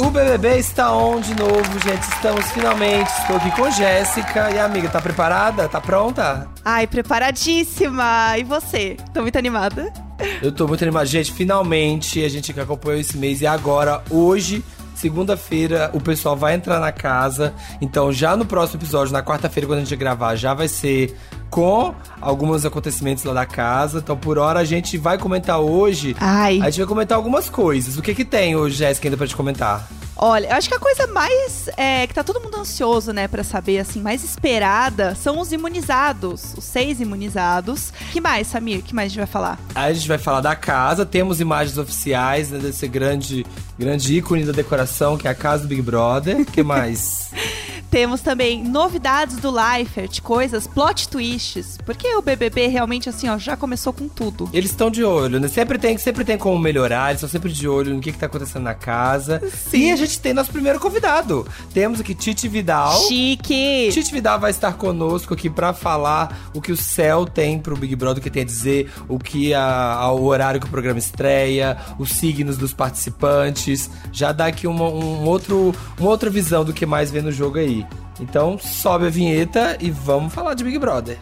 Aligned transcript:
O 0.00 0.10
BBB 0.10 0.56
está 0.56 0.96
on 0.96 1.20
de 1.20 1.34
novo, 1.34 1.78
gente. 1.84 2.02
Estamos 2.04 2.50
finalmente. 2.52 3.10
Estou 3.20 3.36
aqui 3.36 3.50
com 3.50 3.70
Jéssica. 3.70 4.50
E 4.50 4.58
a 4.58 4.64
amiga, 4.64 4.88
tá 4.88 4.98
preparada? 4.98 5.68
Tá 5.68 5.78
pronta? 5.78 6.48
Ai, 6.64 6.86
preparadíssima! 6.86 8.38
E 8.38 8.42
você? 8.42 8.96
Tô 9.12 9.20
muito 9.20 9.36
animada. 9.36 9.92
Eu 10.40 10.52
tô 10.52 10.66
muito 10.66 10.82
animada. 10.82 11.04
Gente, 11.04 11.30
finalmente 11.30 12.24
a 12.24 12.30
gente 12.30 12.50
que 12.50 12.58
acompanhou 12.58 12.98
esse 12.98 13.18
mês. 13.18 13.42
E 13.42 13.46
agora, 13.46 14.02
hoje, 14.08 14.64
segunda-feira, 14.94 15.90
o 15.92 16.00
pessoal 16.00 16.34
vai 16.34 16.54
entrar 16.54 16.80
na 16.80 16.92
casa. 16.92 17.52
Então, 17.78 18.10
já 18.10 18.34
no 18.34 18.46
próximo 18.46 18.80
episódio, 18.80 19.12
na 19.12 19.22
quarta-feira, 19.22 19.66
quando 19.66 19.80
a 19.80 19.84
gente 19.84 19.96
gravar, 19.96 20.34
já 20.34 20.54
vai 20.54 20.66
ser 20.66 21.14
com 21.50 21.94
alguns 22.20 22.64
acontecimentos 22.64 23.24
lá 23.24 23.34
da 23.34 23.46
casa. 23.46 23.98
Então, 23.98 24.16
por 24.16 24.38
hora, 24.38 24.60
a 24.60 24.64
gente 24.64 24.96
vai 24.96 25.18
comentar 25.18 25.58
hoje. 25.58 26.16
Ai. 26.20 26.60
A 26.62 26.70
gente 26.70 26.78
vai 26.78 26.86
comentar 26.86 27.16
algumas 27.16 27.50
coisas. 27.50 27.98
O 27.98 28.02
que 28.02 28.14
que 28.14 28.24
tem 28.24 28.56
hoje, 28.56 28.76
Jéssica, 28.76 29.08
ainda 29.08 29.16
pra 29.16 29.26
te 29.26 29.36
comentar? 29.36 29.88
Olha, 30.22 30.48
eu 30.48 30.56
acho 30.56 30.68
que 30.68 30.74
a 30.74 30.78
coisa 30.78 31.06
mais 31.06 31.70
é, 31.78 32.06
que 32.06 32.12
tá 32.12 32.22
todo 32.22 32.42
mundo 32.42 32.58
ansioso, 32.58 33.10
né, 33.10 33.26
para 33.26 33.42
saber 33.42 33.78
assim, 33.78 34.02
mais 34.02 34.22
esperada 34.22 35.14
são 35.14 35.40
os 35.40 35.50
imunizados, 35.50 36.52
os 36.58 36.64
seis 36.64 37.00
imunizados. 37.00 37.90
Que 38.12 38.20
mais, 38.20 38.46
Samir? 38.48 38.82
Que 38.82 38.94
mais 38.94 39.06
a 39.06 39.08
gente 39.08 39.18
vai 39.18 39.26
falar? 39.26 39.58
A 39.74 39.90
gente 39.90 40.06
vai 40.06 40.18
falar 40.18 40.42
da 40.42 40.54
casa, 40.54 41.06
temos 41.06 41.40
imagens 41.40 41.78
oficiais 41.78 42.50
né, 42.50 42.58
desse 42.58 42.86
grande, 42.86 43.46
grande 43.78 44.14
ícone 44.14 44.44
da 44.44 44.52
decoração, 44.52 45.16
que 45.16 45.26
é 45.26 45.30
a 45.30 45.34
casa 45.34 45.62
do 45.62 45.68
Big 45.68 45.80
Brother. 45.80 46.44
que 46.44 46.62
mais? 46.62 47.30
Temos 47.90 48.20
também 48.20 48.62
novidades 48.62 49.36
do 49.38 49.50
Leifert, 49.50 50.20
coisas, 50.22 50.66
plot 50.66 51.08
twists. 51.08 51.76
Porque 51.84 52.06
o 52.14 52.22
BBB 52.22 52.68
realmente, 52.68 53.08
assim, 53.08 53.28
ó, 53.28 53.36
já 53.36 53.56
começou 53.56 53.92
com 53.92 54.08
tudo. 54.08 54.48
Eles 54.52 54.70
estão 54.70 54.90
de 54.90 55.02
olho, 55.02 55.40
né? 55.40 55.48
Sempre 55.48 55.76
tem, 55.78 55.98
sempre 55.98 56.24
tem 56.24 56.38
como 56.38 56.58
melhorar, 56.58 57.10
eles 57.10 57.18
estão 57.18 57.28
sempre 57.28 57.52
de 57.52 57.66
olho 57.68 57.92
no 57.94 58.00
que, 58.00 58.12
que 58.12 58.18
tá 58.18 58.26
acontecendo 58.26 58.62
na 58.62 58.74
casa. 58.74 59.42
Sim. 59.52 59.88
E 59.88 59.92
a 59.92 59.96
gente 59.96 60.20
tem 60.20 60.32
nosso 60.32 60.52
primeiro 60.52 60.78
convidado. 60.78 61.46
Temos 61.74 62.00
aqui 62.00 62.14
Titi 62.14 62.46
Vidal. 62.48 62.96
Chique! 63.08 63.88
Titi 63.92 64.12
Vidal 64.12 64.38
vai 64.38 64.50
estar 64.52 64.74
conosco 64.74 65.34
aqui 65.34 65.50
pra 65.50 65.72
falar 65.72 66.50
o 66.54 66.60
que 66.60 66.70
o 66.70 66.76
céu 66.76 67.26
tem 67.26 67.58
pro 67.58 67.76
Big 67.76 67.96
Brother, 67.96 68.20
o 68.20 68.22
que 68.22 68.30
tem 68.30 68.42
a 68.42 68.46
dizer, 68.46 68.90
o 69.08 69.18
que 69.18 69.52
a, 69.52 69.64
a- 69.94 70.12
o 70.12 70.24
horário 70.26 70.60
que 70.60 70.66
o 70.66 70.70
programa 70.70 70.98
estreia, 71.00 71.76
os 71.98 72.10
signos 72.12 72.56
dos 72.56 72.72
participantes. 72.72 73.90
Já 74.12 74.32
dá 74.32 74.46
aqui 74.46 74.66
uma, 74.66 74.84
um 74.88 75.24
outro, 75.26 75.74
uma 75.98 76.08
outra 76.10 76.30
visão 76.30 76.64
do 76.64 76.72
que 76.72 76.86
mais 76.86 77.10
vê 77.10 77.20
no 77.20 77.32
jogo 77.32 77.58
aí. 77.58 77.79
Então 78.20 78.58
sobe 78.58 79.06
a 79.06 79.10
vinheta 79.10 79.76
e 79.80 79.90
vamos 79.90 80.32
falar 80.32 80.54
de 80.54 80.64
Big 80.64 80.78
Brother. 80.78 81.18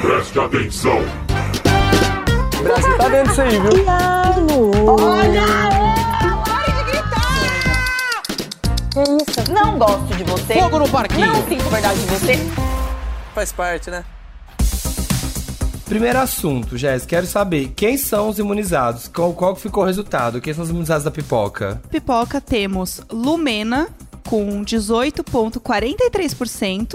Preste 0.00 0.38
atenção. 0.38 0.98
O 2.58 2.62
Brasil 2.62 2.98
tá 2.98 3.08
vendo 3.08 3.30
isso 3.30 3.40
aí, 3.42 3.60
viu? 3.60 3.84
Não 9.52 9.78
gosto 9.78 10.16
de 10.16 10.24
você. 10.24 10.54
Fogo 10.54 10.78
no 10.80 10.88
parquinho. 10.88 11.26
Não 11.26 11.48
sinto 11.48 11.68
verdade 11.70 12.00
de 12.00 12.06
você. 12.06 12.34
Faz 13.34 13.52
parte, 13.52 13.90
né? 13.90 14.04
Primeiro 15.84 16.18
assunto, 16.18 16.76
Jéssica, 16.76 17.16
quero 17.16 17.26
saber 17.26 17.72
quem 17.74 17.96
são 17.96 18.28
os 18.28 18.38
imunizados? 18.38 19.08
Qual, 19.08 19.32
qual 19.32 19.54
que 19.54 19.62
ficou 19.62 19.84
o 19.84 19.86
resultado? 19.86 20.38
Quem 20.38 20.52
são 20.52 20.62
os 20.62 20.68
imunizados 20.68 21.04
da 21.04 21.10
pipoca? 21.10 21.80
Pipoca 21.90 22.42
temos 22.42 23.00
Lumena 23.10 23.88
com 24.28 24.62
18,43%. 24.62 26.94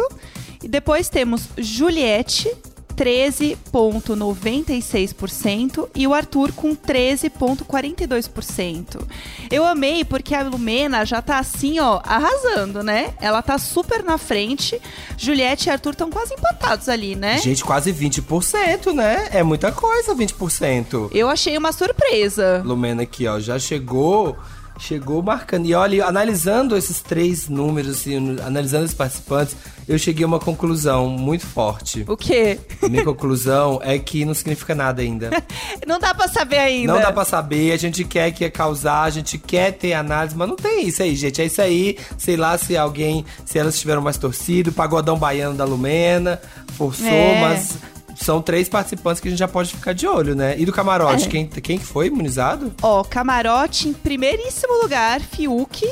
E 0.62 0.68
depois 0.68 1.10
temos 1.10 1.50
Juliette, 1.58 2.56
13,96%. 2.96 5.90
E 5.96 6.06
o 6.06 6.14
Arthur 6.14 6.52
com 6.52 6.76
13,42%. 6.76 9.02
Eu 9.50 9.66
amei 9.66 10.06
porque 10.06 10.36
a 10.36 10.44
Lumena 10.44 11.04
já 11.04 11.24
tá 11.24 11.40
assim, 11.40 11.80
ó, 11.80 12.00
arrasando, 12.04 12.84
né? 12.84 13.16
Ela 13.20 13.42
tá 13.42 13.58
super 13.58 14.04
na 14.04 14.20
frente. 14.20 14.80
Juliette 15.18 15.70
e 15.70 15.72
Arthur 15.72 15.94
estão 15.94 16.12
quase 16.12 16.36
empatados 16.36 16.88
ali, 16.88 17.16
né? 17.16 17.40
Gente, 17.40 17.64
quase 17.64 17.92
20%, 17.92 18.94
né? 18.94 19.30
É 19.32 19.42
muita 19.42 19.72
coisa, 19.72 20.14
20%. 20.14 21.10
Eu 21.12 21.30
achei 21.30 21.58
uma 21.58 21.72
surpresa. 21.72 22.62
Lumena 22.64 23.02
aqui, 23.02 23.26
ó, 23.28 23.40
já 23.40 23.58
chegou, 23.58 24.38
chegou 24.78 25.22
marcando. 25.22 25.66
E 25.66 25.74
olha, 25.74 26.06
analisando 26.06 26.76
esses 26.76 27.02
três 27.02 27.48
números, 27.50 27.98
assim, 28.00 28.38
analisando 28.46 28.86
os 28.86 28.94
participantes, 28.94 29.56
eu 29.88 29.98
cheguei 29.98 30.24
a 30.24 30.28
uma 30.28 30.40
conclusão 30.40 31.10
muito 31.10 31.46
forte. 31.46 32.06
O 32.08 32.16
quê? 32.18 32.60
Minha 32.90 33.04
conclusão 33.04 33.80
é 33.84 33.98
que 34.00 34.24
não 34.26 34.34
significa 34.34 34.74
nada 34.74 35.02
ainda. 35.02 35.30
Não 35.86 36.00
dá 36.00 36.14
pra 36.14 36.28
saber 36.30 36.58
ainda. 36.60 36.94
Não 36.94 37.02
dá 37.02 37.12
pra 37.12 37.26
saber, 37.26 37.74
a 37.74 37.78
gente 37.78 38.06
quer 38.06 38.32
que 38.32 38.44
ia 38.46 38.50
causar, 38.50 39.04
a 39.04 39.10
gente 39.10 39.38
quer 39.38 39.72
ter 39.74 39.94
análise, 39.94 40.36
mas 40.36 40.48
não 40.48 40.56
tem 40.56 40.88
isso 40.88 41.04
aí, 41.04 41.14
gente. 41.14 41.42
É 41.42 41.46
isso 41.46 41.62
aí, 41.62 41.98
sei 42.18 42.38
lá 42.38 42.58
se 42.58 42.78
alguém, 42.78 43.26
se 43.46 43.60
elas 43.60 43.78
tiveram 43.78 44.02
mais 44.02 44.16
torcido, 44.18 44.72
pagodão 44.72 45.18
baiano 45.18 45.56
da 45.58 45.66
Lumena, 45.66 46.42
forçou, 46.78 47.06
É. 47.08 47.42
mas 47.42 47.78
são 48.16 48.42
três 48.42 48.68
participantes 48.70 49.20
que 49.22 49.28
a 49.28 49.32
gente 49.32 49.40
já 49.40 49.48
pode 49.48 49.74
ficar 49.74 49.94
de 49.94 50.06
olho, 50.08 50.36
né? 50.36 50.56
E 50.58 50.66
do 50.66 50.72
camarote, 50.74 51.26
É. 51.26 51.30
quem, 51.30 51.48
quem 51.48 51.78
que 51.80 51.86
foi 51.86 52.08
imunizado? 52.08 52.74
Ó, 52.82 53.04
camarote 53.04 53.88
em 53.90 53.94
primeiríssimo 53.94 54.74
lugar, 54.82 55.20
Fiuk, 55.22 55.88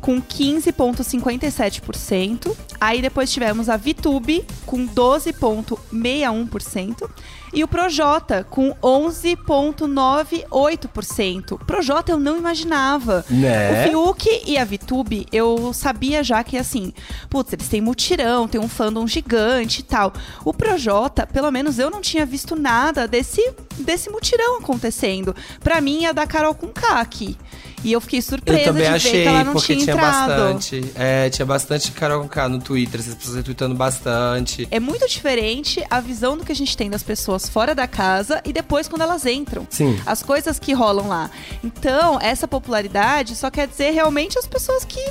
com 0.00 0.20
15,57%. 0.20 2.54
Aí 2.80 3.00
depois 3.02 3.30
tivemos 3.32 3.68
a 3.68 3.76
Vitube, 3.76 4.44
com 4.66 4.86
12,61%. 4.86 7.08
E 7.52 7.64
o 7.64 7.68
Projota, 7.68 8.46
com 8.48 8.72
11,98%. 8.82 11.58
Projota 11.66 12.12
eu 12.12 12.18
não 12.18 12.38
imaginava. 12.38 13.24
Né? 13.28 13.72
O 13.72 13.88
Fiuk 13.88 14.42
e 14.46 14.56
a 14.56 14.64
Vitube, 14.64 15.26
eu 15.32 15.72
sabia 15.72 16.22
já 16.22 16.44
que, 16.44 16.56
assim, 16.56 16.92
putz, 17.28 17.52
eles 17.52 17.68
têm 17.68 17.80
mutirão, 17.80 18.46
tem 18.46 18.60
um 18.60 18.68
fandom 18.68 19.06
gigante 19.06 19.80
e 19.80 19.84
tal. 19.84 20.12
O 20.44 20.54
Projota, 20.54 21.26
pelo 21.26 21.50
menos 21.50 21.78
eu 21.78 21.90
não 21.90 22.00
tinha 22.00 22.24
visto 22.24 22.54
nada 22.54 23.08
desse, 23.08 23.52
desse 23.78 24.10
mutirão 24.10 24.58
acontecendo. 24.58 25.34
Pra 25.60 25.80
mim, 25.80 26.04
é 26.04 26.12
da 26.12 26.26
Carol 26.26 26.54
com 26.54 26.70
aqui. 26.92 27.36
E 27.82 27.92
eu 27.92 28.00
fiquei 28.00 28.20
surpresa 28.20 28.60
Eu 28.60 28.64
também 28.66 28.82
de 28.82 28.88
ver 28.90 28.96
achei, 28.96 29.22
que 29.22 29.28
ela 29.28 29.44
não 29.44 29.52
porque 29.54 29.74
tinha 29.74 29.84
tinha 29.84 29.94
entrado. 29.94 30.28
bastante. 30.28 30.92
É, 30.94 31.30
tinha 31.30 31.46
bastante 31.46 31.92
Carol 31.92 32.28
K 32.28 32.48
no 32.48 32.60
Twitter, 32.60 33.00
essas 33.00 33.14
pessoas 33.14 33.36
retweetando 33.36 33.74
bastante. 33.74 34.68
É 34.70 34.78
muito 34.78 35.08
diferente 35.08 35.82
a 35.88 36.00
visão 36.00 36.36
do 36.36 36.44
que 36.44 36.52
a 36.52 36.54
gente 36.54 36.76
tem 36.76 36.90
das 36.90 37.02
pessoas 37.02 37.39
fora 37.48 37.74
da 37.74 37.86
casa 37.86 38.40
e 38.44 38.52
depois 38.52 38.88
quando 38.88 39.02
elas 39.02 39.26
entram. 39.26 39.66
Sim. 39.70 40.00
As 40.06 40.22
coisas 40.22 40.58
que 40.58 40.72
rolam 40.72 41.08
lá. 41.08 41.30
Então, 41.62 42.18
essa 42.20 42.46
popularidade 42.48 43.36
só 43.36 43.50
quer 43.50 43.66
dizer 43.66 43.90
realmente 43.90 44.38
as 44.38 44.46
pessoas 44.46 44.84
que, 44.84 45.04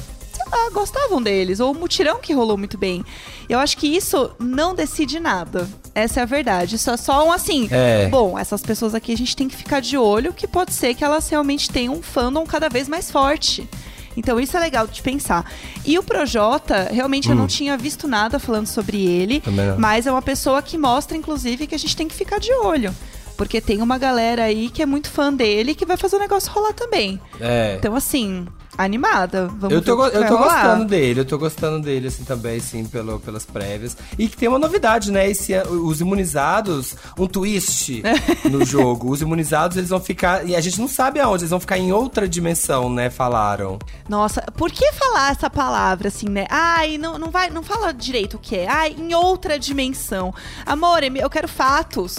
lá, 0.51 0.69
gostavam 0.71 1.21
deles. 1.21 1.59
Ou 1.59 1.71
o 1.71 1.75
mutirão 1.75 2.19
que 2.19 2.33
rolou 2.33 2.57
muito 2.57 2.77
bem. 2.77 3.03
Eu 3.47 3.59
acho 3.59 3.77
que 3.77 3.87
isso 3.87 4.31
não 4.39 4.75
decide 4.75 5.19
nada. 5.19 5.67
Essa 5.95 6.19
é 6.19 6.23
a 6.23 6.25
verdade. 6.25 6.75
Isso 6.75 6.89
é 6.91 6.97
só 6.97 7.27
um 7.27 7.31
assim. 7.31 7.67
É. 7.71 8.07
Bom, 8.07 8.37
essas 8.37 8.61
pessoas 8.61 8.93
aqui 8.93 9.11
a 9.13 9.17
gente 9.17 9.35
tem 9.35 9.47
que 9.47 9.55
ficar 9.55 9.79
de 9.79 9.97
olho, 9.97 10.33
que 10.33 10.47
pode 10.47 10.73
ser 10.73 10.93
que 10.93 11.03
elas 11.03 11.27
realmente 11.29 11.69
tenham 11.69 11.95
um 11.95 12.01
fandom 12.01 12.45
cada 12.45 12.69
vez 12.69 12.87
mais 12.87 13.09
forte. 13.11 13.67
Então 14.19 14.39
isso 14.39 14.55
é 14.55 14.59
legal 14.59 14.85
de 14.85 15.01
pensar. 15.01 15.49
E 15.85 15.97
o 15.97 16.03
Projota, 16.03 16.89
realmente 16.91 17.29
eu 17.29 17.35
não 17.35 17.47
tinha 17.47 17.77
visto 17.77 18.07
nada 18.07 18.37
falando 18.37 18.67
sobre 18.67 19.05
ele, 19.05 19.41
Hum. 19.47 19.75
Mas 19.77 20.05
é 20.05 20.11
uma 20.11 20.21
pessoa 20.21 20.61
que 20.61 20.77
mostra, 20.77 21.15
inclusive, 21.17 21.65
que 21.65 21.73
a 21.75 21.79
gente 21.79 21.95
tem 21.95 22.07
que 22.07 22.13
ficar 22.13 22.39
de 22.39 22.51
olho. 22.53 22.93
Porque 23.37 23.61
tem 23.61 23.81
uma 23.81 23.97
galera 23.97 24.43
aí 24.43 24.69
que 24.69 24.81
é 24.81 24.85
muito 24.85 25.09
fã 25.09 25.31
dele 25.33 25.73
que 25.73 25.85
vai 25.85 25.95
fazer 25.95 26.17
o 26.17 26.19
negócio 26.19 26.51
rolar 26.51 26.73
também. 26.73 27.19
É. 27.39 27.75
Então, 27.79 27.95
assim, 27.95 28.45
animada. 28.83 29.47
Vamos 29.47 29.71
Eu 29.71 29.81
tô, 29.81 29.97
ver 29.97 30.15
eu 30.15 30.27
tô 30.27 30.37
rolar. 30.37 30.63
gostando 30.63 30.85
dele, 30.85 31.19
eu 31.19 31.25
tô 31.25 31.37
gostando 31.37 31.79
dele, 31.81 32.07
assim, 32.07 32.23
também, 32.23 32.59
sim, 32.59 32.85
pelo, 32.85 33.19
pelas 33.19 33.45
prévias. 33.45 33.95
E 34.17 34.27
que 34.27 34.37
tem 34.37 34.47
uma 34.47 34.59
novidade, 34.59 35.11
né? 35.11 35.29
Esse, 35.29 35.53
os 35.57 35.99
imunizados, 36.01 36.95
um 37.17 37.27
twist 37.27 38.01
no 38.49 38.65
jogo. 38.65 39.11
Os 39.11 39.21
imunizados, 39.21 39.77
eles 39.77 39.89
vão 39.89 39.99
ficar. 39.99 40.47
E 40.47 40.55
a 40.55 40.61
gente 40.61 40.79
não 40.79 40.87
sabe 40.87 41.19
aonde, 41.19 41.43
eles 41.43 41.49
vão 41.51 41.59
ficar 41.59 41.77
em 41.77 41.91
outra 41.91 42.27
dimensão, 42.27 42.89
né? 42.89 43.09
Falaram. 43.09 43.77
Nossa, 44.07 44.41
por 44.55 44.71
que 44.71 44.91
falar 44.93 45.31
essa 45.31 45.49
palavra 45.49 46.07
assim, 46.07 46.29
né? 46.29 46.45
Ai, 46.49 46.97
não, 46.97 47.17
não 47.17 47.29
vai, 47.29 47.49
não 47.49 47.61
fala 47.61 47.93
direito 47.93 48.35
o 48.37 48.39
que 48.39 48.55
é. 48.55 48.67
Ai, 48.67 48.95
em 48.97 49.13
outra 49.13 49.59
dimensão. 49.59 50.33
Amor, 50.65 51.03
eu 51.03 51.29
quero 51.29 51.47
fatos. 51.47 52.17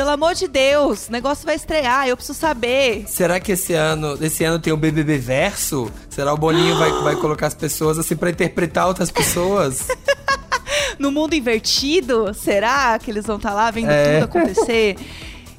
Pelo 0.00 0.12
amor 0.12 0.34
de 0.34 0.48
Deus, 0.48 1.08
o 1.08 1.12
negócio 1.12 1.44
vai 1.44 1.56
estrear, 1.56 2.08
eu 2.08 2.16
preciso 2.16 2.38
saber. 2.38 3.04
Será 3.06 3.38
que 3.38 3.52
esse 3.52 3.74
ano, 3.74 4.16
esse 4.18 4.42
ano 4.42 4.58
tem 4.58 4.72
o 4.72 4.76
BBB 4.78 5.18
verso? 5.18 5.92
Será 6.08 6.32
o 6.32 6.38
Boninho 6.38 6.74
vai, 6.78 6.90
vai 7.02 7.16
colocar 7.16 7.48
as 7.48 7.54
pessoas 7.54 7.98
assim 7.98 8.16
pra 8.16 8.30
interpretar 8.30 8.86
outras 8.88 9.10
pessoas? 9.10 9.88
No 10.98 11.10
mundo 11.10 11.34
invertido, 11.34 12.32
será 12.34 12.98
que 12.98 13.10
eles 13.10 13.26
vão 13.26 13.36
estar 13.36 13.52
lá 13.54 13.70
vendo 13.70 13.90
É. 13.90 14.20
tudo 14.20 14.24
acontecer? 14.24 14.96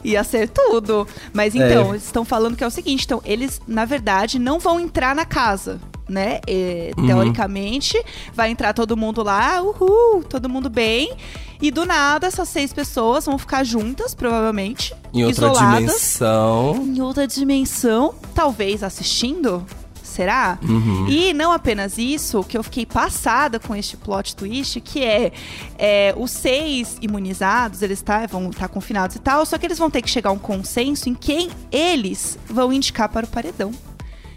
Ia 0.03 0.23
ser 0.23 0.49
tudo. 0.49 1.07
Mas 1.33 1.53
então, 1.55 1.87
É. 1.87 1.89
eles 1.91 2.03
estão 2.05 2.23
falando 2.25 2.55
que 2.55 2.63
é 2.63 2.67
o 2.67 2.71
seguinte: 2.71 3.05
então, 3.05 3.21
eles, 3.25 3.59
na 3.67 3.85
verdade, 3.85 4.37
não 4.39 4.59
vão 4.59 4.79
entrar 4.79 5.15
na 5.15 5.25
casa. 5.25 5.79
Né? 6.11 6.41
E, 6.45 6.91
Uhum. 6.97 7.07
Teoricamente, 7.07 7.97
vai 8.33 8.51
entrar 8.51 8.73
todo 8.73 8.97
mundo 8.97 9.23
lá, 9.23 9.61
uhul, 9.61 10.23
todo 10.27 10.49
mundo 10.49 10.69
bem. 10.69 11.13
E 11.61 11.71
do 11.71 11.85
nada, 11.85 12.27
essas 12.27 12.49
seis 12.49 12.73
pessoas 12.73 13.25
vão 13.25 13.37
ficar 13.37 13.63
juntas, 13.63 14.13
provavelmente. 14.13 14.93
Em 15.13 15.23
outra 15.23 15.47
isoladas. 15.47 15.79
dimensão. 15.79 16.75
Em 16.85 17.01
outra 17.01 17.25
dimensão. 17.27 18.13
talvez 18.35 18.83
assistindo. 18.83 19.65
Será? 20.03 20.59
E 21.07 21.33
não 21.33 21.53
apenas 21.53 21.97
isso, 21.97 22.43
que 22.43 22.57
eu 22.57 22.63
fiquei 22.63 22.85
passada 22.85 23.57
com 23.59 23.73
este 23.73 23.95
plot 23.95 24.35
twist, 24.35 24.81
que 24.81 25.01
é, 25.05 25.31
é, 25.77 26.13
os 26.17 26.31
seis 26.31 26.97
imunizados, 27.01 27.81
eles 27.81 28.01
tá, 28.01 28.25
vão 28.25 28.49
estar 28.49 28.67
confinados 28.67 29.15
e 29.15 29.19
tal, 29.19 29.45
só 29.45 29.57
que 29.57 29.65
eles 29.65 29.77
vão 29.79 29.89
ter 29.89 30.01
que 30.01 30.09
chegar 30.09 30.31
a 30.31 30.33
um 30.33 30.37
consenso 30.37 31.07
em 31.07 31.13
quem 31.15 31.49
eles 31.71 32.37
vão 32.45 32.73
indicar 32.73 33.07
para 33.07 33.25
o 33.25 33.29
paredão. 33.29 33.71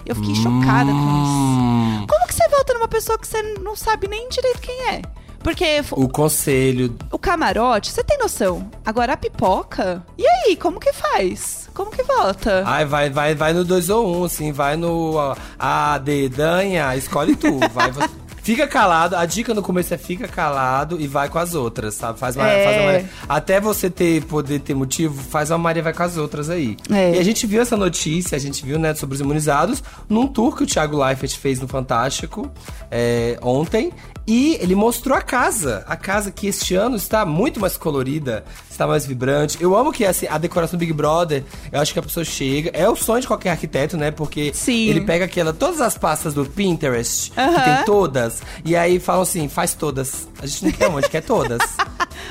Eu 0.06 0.14
fiquei 0.14 0.34
chocada 0.34 0.90
com 0.90 0.98
Hum. 0.98 1.96
isso. 1.98 2.06
Como 2.06 2.26
que 2.26 2.34
você 2.34 2.48
vota 2.48 2.74
numa 2.74 2.88
pessoa 2.88 3.18
que 3.18 3.26
você 3.26 3.42
não 3.60 3.74
sabe 3.76 4.06
nem 4.08 4.28
direito 4.28 4.60
quem 4.60 4.88
é? 4.88 5.02
Porque 5.42 5.82
O 5.92 6.08
conselho. 6.08 6.96
o 7.12 7.18
camarote, 7.18 7.90
você 7.90 8.02
tem 8.02 8.16
noção. 8.18 8.70
Agora 8.84 9.12
a 9.12 9.16
pipoca, 9.16 10.02
e 10.16 10.26
aí, 10.26 10.56
como 10.56 10.80
que 10.80 10.90
faz? 10.94 11.68
Como 11.74 11.90
que 11.90 12.02
vota? 12.02 12.62
Ai, 12.66 12.86
vai, 12.86 13.10
vai, 13.10 13.34
vai 13.34 13.52
no 13.52 13.62
2 13.62 13.90
ou 13.90 14.06
1, 14.06 14.20
um, 14.20 14.24
assim, 14.24 14.52
vai 14.52 14.74
no 14.76 15.16
ó, 15.16 15.36
a 15.58 15.98
dedanha, 15.98 16.96
escolhe 16.96 17.36
tu. 17.36 17.58
Vai, 17.74 17.90
vo- 17.90 18.08
fica 18.44 18.66
calado. 18.68 19.16
A 19.16 19.26
dica 19.26 19.52
no 19.52 19.62
começo 19.62 19.92
é 19.92 19.98
fica 19.98 20.28
calado 20.28 21.00
e 21.00 21.08
vai 21.08 21.28
com 21.28 21.38
as 21.38 21.54
outras, 21.54 21.94
sabe? 21.94 22.18
Faz 22.18 22.36
uma, 22.36 22.48
É. 22.48 22.64
faz 22.64 22.76
uma 22.76 22.86
Maria- 22.92 23.10
Até 23.28 23.58
você 23.60 23.90
ter 23.90 24.22
poder 24.24 24.60
ter 24.60 24.74
motivo, 24.74 25.20
faz 25.20 25.50
uma 25.50 25.58
Maria 25.58 25.82
vai 25.82 25.92
com 25.92 26.02
as 26.02 26.16
outras 26.16 26.48
aí. 26.50 26.76
É. 26.92 27.16
E 27.16 27.18
a 27.18 27.22
gente 27.24 27.46
viu 27.46 27.60
essa 27.60 27.76
notícia, 27.76 28.36
a 28.36 28.38
gente 28.38 28.64
viu, 28.64 28.78
né, 28.78 28.94
sobre 28.94 29.14
os 29.16 29.20
imunizados, 29.20 29.82
num 30.08 30.26
tour 30.28 30.54
que 30.54 30.62
o 30.62 30.66
Thiago 30.66 31.02
Leifert 31.02 31.36
fez 31.38 31.58
no 31.58 31.66
Fantástico 31.66 32.50
é, 32.90 33.38
ontem. 33.42 33.92
E 34.26 34.54
ele 34.60 34.74
mostrou 34.74 35.16
a 35.16 35.20
casa. 35.20 35.84
A 35.86 35.96
casa 35.96 36.30
que 36.30 36.46
este 36.46 36.74
ano 36.74 36.96
está 36.96 37.24
muito 37.26 37.60
mais 37.60 37.76
colorida, 37.76 38.44
está 38.70 38.86
mais 38.86 39.04
vibrante. 39.06 39.58
Eu 39.60 39.76
amo 39.76 39.92
que 39.92 40.04
assim, 40.04 40.26
a 40.28 40.38
decoração 40.38 40.78
do 40.78 40.80
Big 40.80 40.92
Brother, 40.92 41.44
eu 41.70 41.80
acho 41.80 41.92
que 41.92 41.98
a 41.98 42.02
pessoa 42.02 42.24
chega. 42.24 42.70
É 42.72 42.88
o 42.88 42.96
sonho 42.96 43.20
de 43.20 43.26
qualquer 43.26 43.50
arquiteto, 43.50 43.96
né? 43.96 44.10
Porque 44.10 44.52
Sim. 44.54 44.88
ele 44.88 45.02
pega 45.02 45.24
aquela, 45.24 45.52
todas 45.52 45.80
as 45.80 45.98
pastas 45.98 46.32
do 46.34 46.46
Pinterest, 46.46 47.30
que 47.30 47.40
Aham. 47.40 47.60
tem 47.60 47.84
todas, 47.84 48.42
e 48.64 48.74
aí 48.74 48.98
falam 48.98 49.22
assim: 49.22 49.48
faz 49.48 49.74
todas. 49.74 50.26
A 50.40 50.46
gente 50.46 50.64
não 50.64 50.72
quer 50.72 50.88
um, 50.88 50.96
a 50.96 51.00
gente 51.00 51.10
quer 51.10 51.22
todas. 51.22 51.60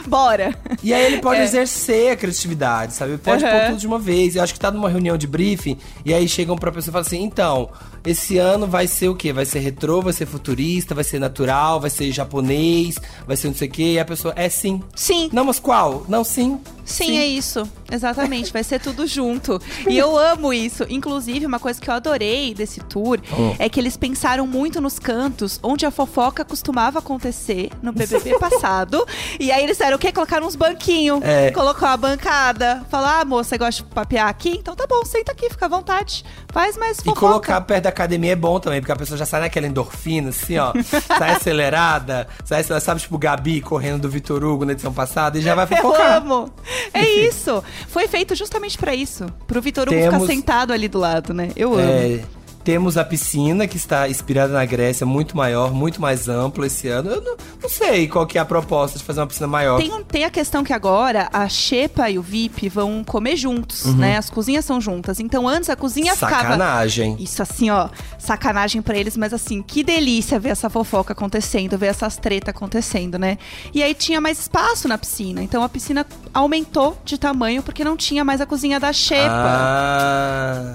Bora! 0.08 0.54
E 0.84 0.94
aí 0.94 1.06
ele 1.06 1.18
pode 1.18 1.40
É. 1.42 1.44
exercer 1.44 2.12
a 2.12 2.16
criatividade, 2.16 2.94
sabe? 2.94 3.18
Pode 3.18 3.44
Aham. 3.44 3.60
pôr 3.60 3.66
tudo 3.68 3.78
de 3.80 3.88
uma 3.88 4.00
vez. 4.00 4.36
Eu 4.36 4.44
acho 4.44 4.54
que 4.54 4.60
tá 4.60 4.70
numa 4.72 4.90
reunião 4.90 5.18
de 5.18 5.26
briefing, 5.28 5.78
e 6.06 6.14
aí 6.14 6.28
chegam 6.28 6.56
pra 6.58 6.72
pessoa 6.72 6.92
e 6.92 6.94
falam 6.94 7.08
assim: 7.08 7.24
então, 7.24 7.70
esse 8.06 8.38
ano 8.38 8.68
vai 8.68 8.86
ser 8.88 9.08
o 9.10 9.16
quê? 9.16 9.32
Vai 9.32 9.46
ser 9.46 9.60
retrô, 9.60 10.02
vai 10.02 10.14
ser 10.14 10.26
futurista, 10.26 10.94
vai 10.94 11.04
ser 11.04 11.20
natural, 11.20 11.80
vai 11.80 11.90
ser 11.90 12.12
japonês, 12.12 12.96
vai 13.26 13.38
ser 13.38 13.48
não 13.48 13.56
sei 13.56 13.68
o 13.68 13.72
quê. 13.72 13.94
E 13.94 14.00
a 14.00 14.06
pessoa, 14.06 14.34
é 14.38 14.50
sim. 14.50 14.82
Sim, 14.96 15.30
Não, 15.32 15.46
mas 15.46 15.60
qual? 15.60 16.06
Não, 16.10 16.24
sim. 16.24 16.60
Sim, 16.86 17.18
é 17.18 17.26
isso. 17.26 17.68
Exatamente, 17.92 18.52
vai 18.52 18.64
ser 18.64 18.80
tudo 18.80 19.06
junto. 19.08 19.62
E 19.88 19.98
eu 19.98 20.18
amo 20.18 20.52
isso. 20.54 20.86
Inclusive, 20.90 21.46
uma 21.46 21.60
coisa 21.60 21.80
que 21.80 21.90
eu 21.90 21.94
adorei 21.94 22.54
desse 22.54 22.80
tour 22.82 23.20
Oh. 23.32 23.56
é 23.60 23.70
que 23.70 23.80
eles 23.80 23.96
pensaram 23.98 24.46
muito 24.48 24.82
nos 24.82 24.98
cantos 25.00 25.60
onde 25.64 25.86
a 25.86 25.92
fofoca 25.92 26.44
costumava 26.44 27.00
acontecer 27.00 27.70
no 27.82 27.92
BBB 27.94 28.38
passado. 28.40 29.06
E 29.40 29.52
aí 29.52 29.64
eles 29.64 29.78
disseram 29.78 29.96
o 29.98 30.00
quê? 30.00 30.12
Colocaram 30.12 30.46
uns 30.48 30.56
banquinhos. 30.56 31.22
É. 31.24 31.52
Colocou 31.52 31.88
a 31.88 31.96
bancada. 31.96 32.84
Falar, 32.90 33.22
ah, 33.22 33.26
moça, 33.26 33.50
você 33.50 33.58
gosta 33.58 33.84
de 33.84 33.90
papear 33.90 34.28
aqui? 34.28 34.58
Então 34.60 34.76
tá 34.76 34.86
bom, 34.88 35.04
senta 35.06 35.32
aqui, 35.32 35.50
fica 35.50 35.66
à 35.66 35.70
vontade. 35.70 36.24
Faz 36.52 36.76
mais 36.78 36.98
E 37.00 37.04
fofoca. 37.04 37.20
colocar 37.20 37.62
perto 37.62 37.84
da 37.84 37.90
academia 37.90 38.32
é 38.34 38.36
bom 38.36 38.60
também, 38.60 38.80
porque 38.82 38.92
a 38.92 38.96
pessoa 38.96 39.18
já 39.18 39.26
sai 39.26 39.42
naquela 39.42 39.68
endorfina, 39.68 40.30
assim, 40.30 40.58
ó. 40.58 40.74
sai 41.18 41.32
acelerada, 41.32 42.28
sai, 42.44 42.64
sabe, 42.64 43.02
tipo, 43.02 43.18
Gabi 43.18 43.62
correndo 43.62 44.02
do 44.02 44.10
Vitor 44.10 44.44
Hugo 44.44 44.66
na 44.66 44.74
edição 44.74 44.94
passada 44.94 45.38
e 45.38 45.42
já 45.42 45.56
vai 45.56 45.66
Eu 45.66 45.78
fofocar. 45.78 46.18
amo. 46.18 46.52
É 46.94 47.06
isso. 47.08 47.64
Foi 47.88 48.08
feito 48.08 48.36
justamente 48.36 48.78
pra 48.78 48.94
isso. 48.96 49.26
Pro 49.48 49.62
Vitor 49.62 49.88
Hugo 49.88 49.98
Temos- 49.98 50.14
ficar 50.22 50.26
sentado 50.34 50.72
ali 50.74 50.88
do 50.88 51.00
lado, 51.00 51.34
né? 51.34 51.50
Eu 51.56 51.74
amo. 51.74 51.82
É, 51.82 52.22
temos 52.64 52.98
a 52.98 53.04
piscina, 53.04 53.68
que 53.68 53.76
está 53.78 54.08
inspirada 54.08 54.54
na 54.54 54.64
Grécia, 54.66 55.06
muito 55.06 55.36
maior, 55.36 55.74
muito 55.74 56.02
mais 56.02 56.30
ampla 56.30 56.66
esse 56.68 56.88
ano. 56.88 57.10
Eu 57.12 57.22
não, 57.22 57.36
não 57.62 57.70
sei 57.70 58.08
qual 58.08 58.26
que 58.26 58.38
é 58.38 58.42
a 58.42 58.46
proposta 58.46 58.98
de 58.98 59.04
fazer 59.04 59.20
uma 59.20 59.28
piscina 59.28 59.48
maior. 59.48 59.78
Tem, 59.78 59.92
um- 59.94 60.04
tem 60.04 60.24
a 60.26 60.30
questão 60.30 60.64
que 60.64 60.72
agora 60.74 61.30
a 61.34 61.48
Xepa 61.50 62.10
e 62.10 62.18
o 62.18 62.22
VIP 62.22 62.70
vão 62.70 63.04
comer 63.04 63.36
juntos, 63.36 63.86
né? 63.96 64.18
As 64.18 64.30
cozinhas 64.30 64.64
são 64.66 64.80
juntas. 64.80 65.20
Então 65.20 65.48
antes 65.48 65.70
a 65.70 65.76
cozinha 65.76 66.14
ficava. 66.14 66.36
Sacanagem. 66.42 67.18
Isso 67.20 67.42
assim, 67.42 67.70
ó, 67.70 67.90
sacanagem 68.18 68.82
pra 68.82 68.98
eles, 68.98 69.18
mas 69.18 69.34
assim, 69.34 69.62
que 69.62 69.84
delícia 69.84 70.40
ver 70.40 70.50
essa 70.50 70.70
fofoca 70.70 71.14
acontecendo, 71.14 71.78
ver 71.78 71.88
essas 71.88 72.16
tretas 72.18 72.50
acontecendo, 72.50 73.18
né? 73.20 73.38
E 73.74 73.84
aí 73.84 73.94
tinha 73.94 74.22
mais 74.22 74.40
espaço 74.40 74.88
na 74.88 74.98
piscina. 74.98 75.44
Então 75.44 75.64
a 75.64 75.70
piscina 75.70 76.06
aumentou 76.34 76.98
de 77.04 77.18
tamanho 77.18 77.62
porque 77.62 77.84
não 77.84 77.98
tinha 77.98 78.24
mais 78.24 78.40
a 78.42 78.46
cozinha 78.46 78.80
da 78.80 78.94
Xepa. 78.94 79.30
Ah, 79.34 80.74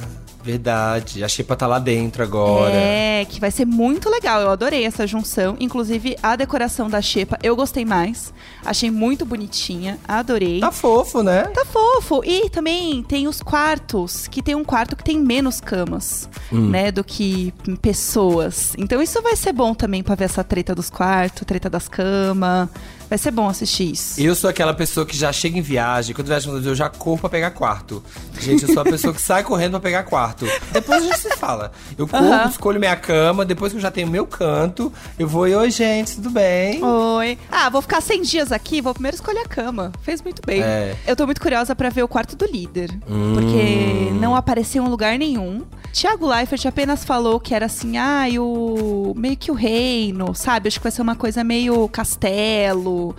verdade. 0.53 1.23
A 1.23 1.29
Xepa 1.29 1.55
tá 1.55 1.67
lá 1.67 1.79
dentro 1.79 2.23
agora. 2.23 2.73
É, 2.75 3.27
que 3.29 3.39
vai 3.39 3.51
ser 3.51 3.67
muito 3.67 4.09
legal. 4.09 4.41
Eu 4.41 4.51
adorei 4.51 4.85
essa 4.85 5.07
junção. 5.07 5.57
Inclusive, 5.61 6.17
a 6.23 6.35
decoração 6.37 6.89
da 6.89 7.03
Xepa 7.03 7.39
eu 7.43 7.55
gostei 7.55 7.85
mais. 7.85 8.33
Achei 8.65 8.91
muito 8.91 9.27
bonitinha. 9.27 9.99
Adorei. 10.09 10.61
Tá 10.61 10.73
fofo, 10.73 11.23
né? 11.23 11.43
Tá 11.55 11.65
fofo. 11.67 12.23
E 12.25 12.49
também 12.49 13.03
tem 13.03 13.29
os 13.29 13.43
quartos, 13.43 14.27
que 14.27 14.43
tem 14.43 14.55
um 14.55 14.65
quarto 14.65 14.97
que 14.97 15.05
tem 15.05 15.19
menos 15.19 15.61
camas, 15.61 16.29
Hum. 16.53 16.71
né, 16.71 16.91
do 16.91 17.05
que 17.05 17.53
pessoas. 17.83 18.73
Então 18.79 19.03
isso 19.03 19.21
vai 19.23 19.37
ser 19.37 19.53
bom 19.53 19.75
também 19.75 20.03
pra 20.03 20.15
ver 20.15 20.25
essa 20.25 20.43
treta 20.45 20.75
dos 20.75 20.89
quartos, 20.89 21.45
treta 21.47 21.69
das 21.69 21.89
camas. 21.89 22.69
Vai 23.09 23.17
ser 23.17 23.31
bom 23.31 23.49
assistir 23.49 23.91
isso. 23.93 24.21
Eu 24.21 24.35
sou 24.35 24.51
aquela 24.51 24.75
pessoa 24.75 25.07
que 25.07 25.17
já 25.17 25.33
chega 25.33 25.57
em 25.59 25.63
viagem, 25.63 26.15
quando 26.15 26.27
viaja 26.29 26.51
eu 26.51 26.75
já 26.75 26.91
corro 26.91 27.17
pra 27.19 27.31
pegar 27.31 27.51
quarto. 27.53 28.03
Gente, 28.39 28.65
eu 28.69 28.75
sou 28.75 28.83
a 28.83 28.85
pessoa 28.85 29.15
que 29.15 29.23
sai 29.23 29.43
correndo 29.43 29.71
pra 29.73 29.81
pegar 29.81 30.03
quarto. 30.03 30.38
Depois 30.73 31.03
a 31.03 31.07
gente 31.07 31.19
se 31.19 31.37
fala. 31.37 31.73
Eu 31.97 32.07
corro, 32.07 32.49
escolho 32.49 32.79
minha 32.79 32.97
cama, 32.97 33.45
depois 33.45 33.73
que 33.73 33.79
eu 33.79 33.83
já 33.83 33.91
tenho 33.91 34.09
meu 34.09 34.27
canto, 34.27 34.93
eu 35.19 35.27
vou 35.27 35.49
e, 35.49 35.55
oi, 35.55 35.71
gente, 35.71 36.17
tudo 36.17 36.31
bem? 36.31 36.83
Oi. 36.83 37.39
Ah, 37.51 37.69
vou 37.69 37.83
ficar 37.83 38.01
100 38.01 38.23
dias 38.23 38.53
aqui, 38.53 38.81
vou 38.81 38.93
primeiro 38.93 39.15
escolher 39.15 39.41
a 39.41 39.49
cama. 39.49 39.93
Fez 40.03 40.23
muito 40.23 40.43
bem. 40.45 40.63
É. 40.63 40.97
Eu 41.07 41.17
tô 41.17 41.25
muito 41.27 41.41
curiosa 41.41 41.75
pra 41.75 41.89
ver 41.89 42.03
o 42.03 42.09
quarto 42.09 42.37
do 42.37 42.45
líder. 42.45 42.91
Porque 43.35 44.11
não 44.21 44.35
apareceu 44.37 44.85
em 44.85 44.89
lugar 44.89 45.19
nenhum. 45.19 45.65
Tiago 45.93 46.27
Leifert 46.29 46.67
apenas 46.67 47.05
falou 47.05 47.41
que 47.41 47.55
era 47.55 47.67
assim, 47.67 47.97
ah, 47.97 48.27
o 48.41 49.15
meio 49.17 49.37
que 49.37 49.51
o 49.51 49.55
reino, 49.55 50.35
sabe? 50.35 50.69
Acho 50.69 50.79
que 50.79 50.83
vai 50.83 50.93
ser 50.93 51.03
uma 51.03 51.17
coisa 51.17 51.43
meio 51.43 51.89
castelo. 51.89 53.17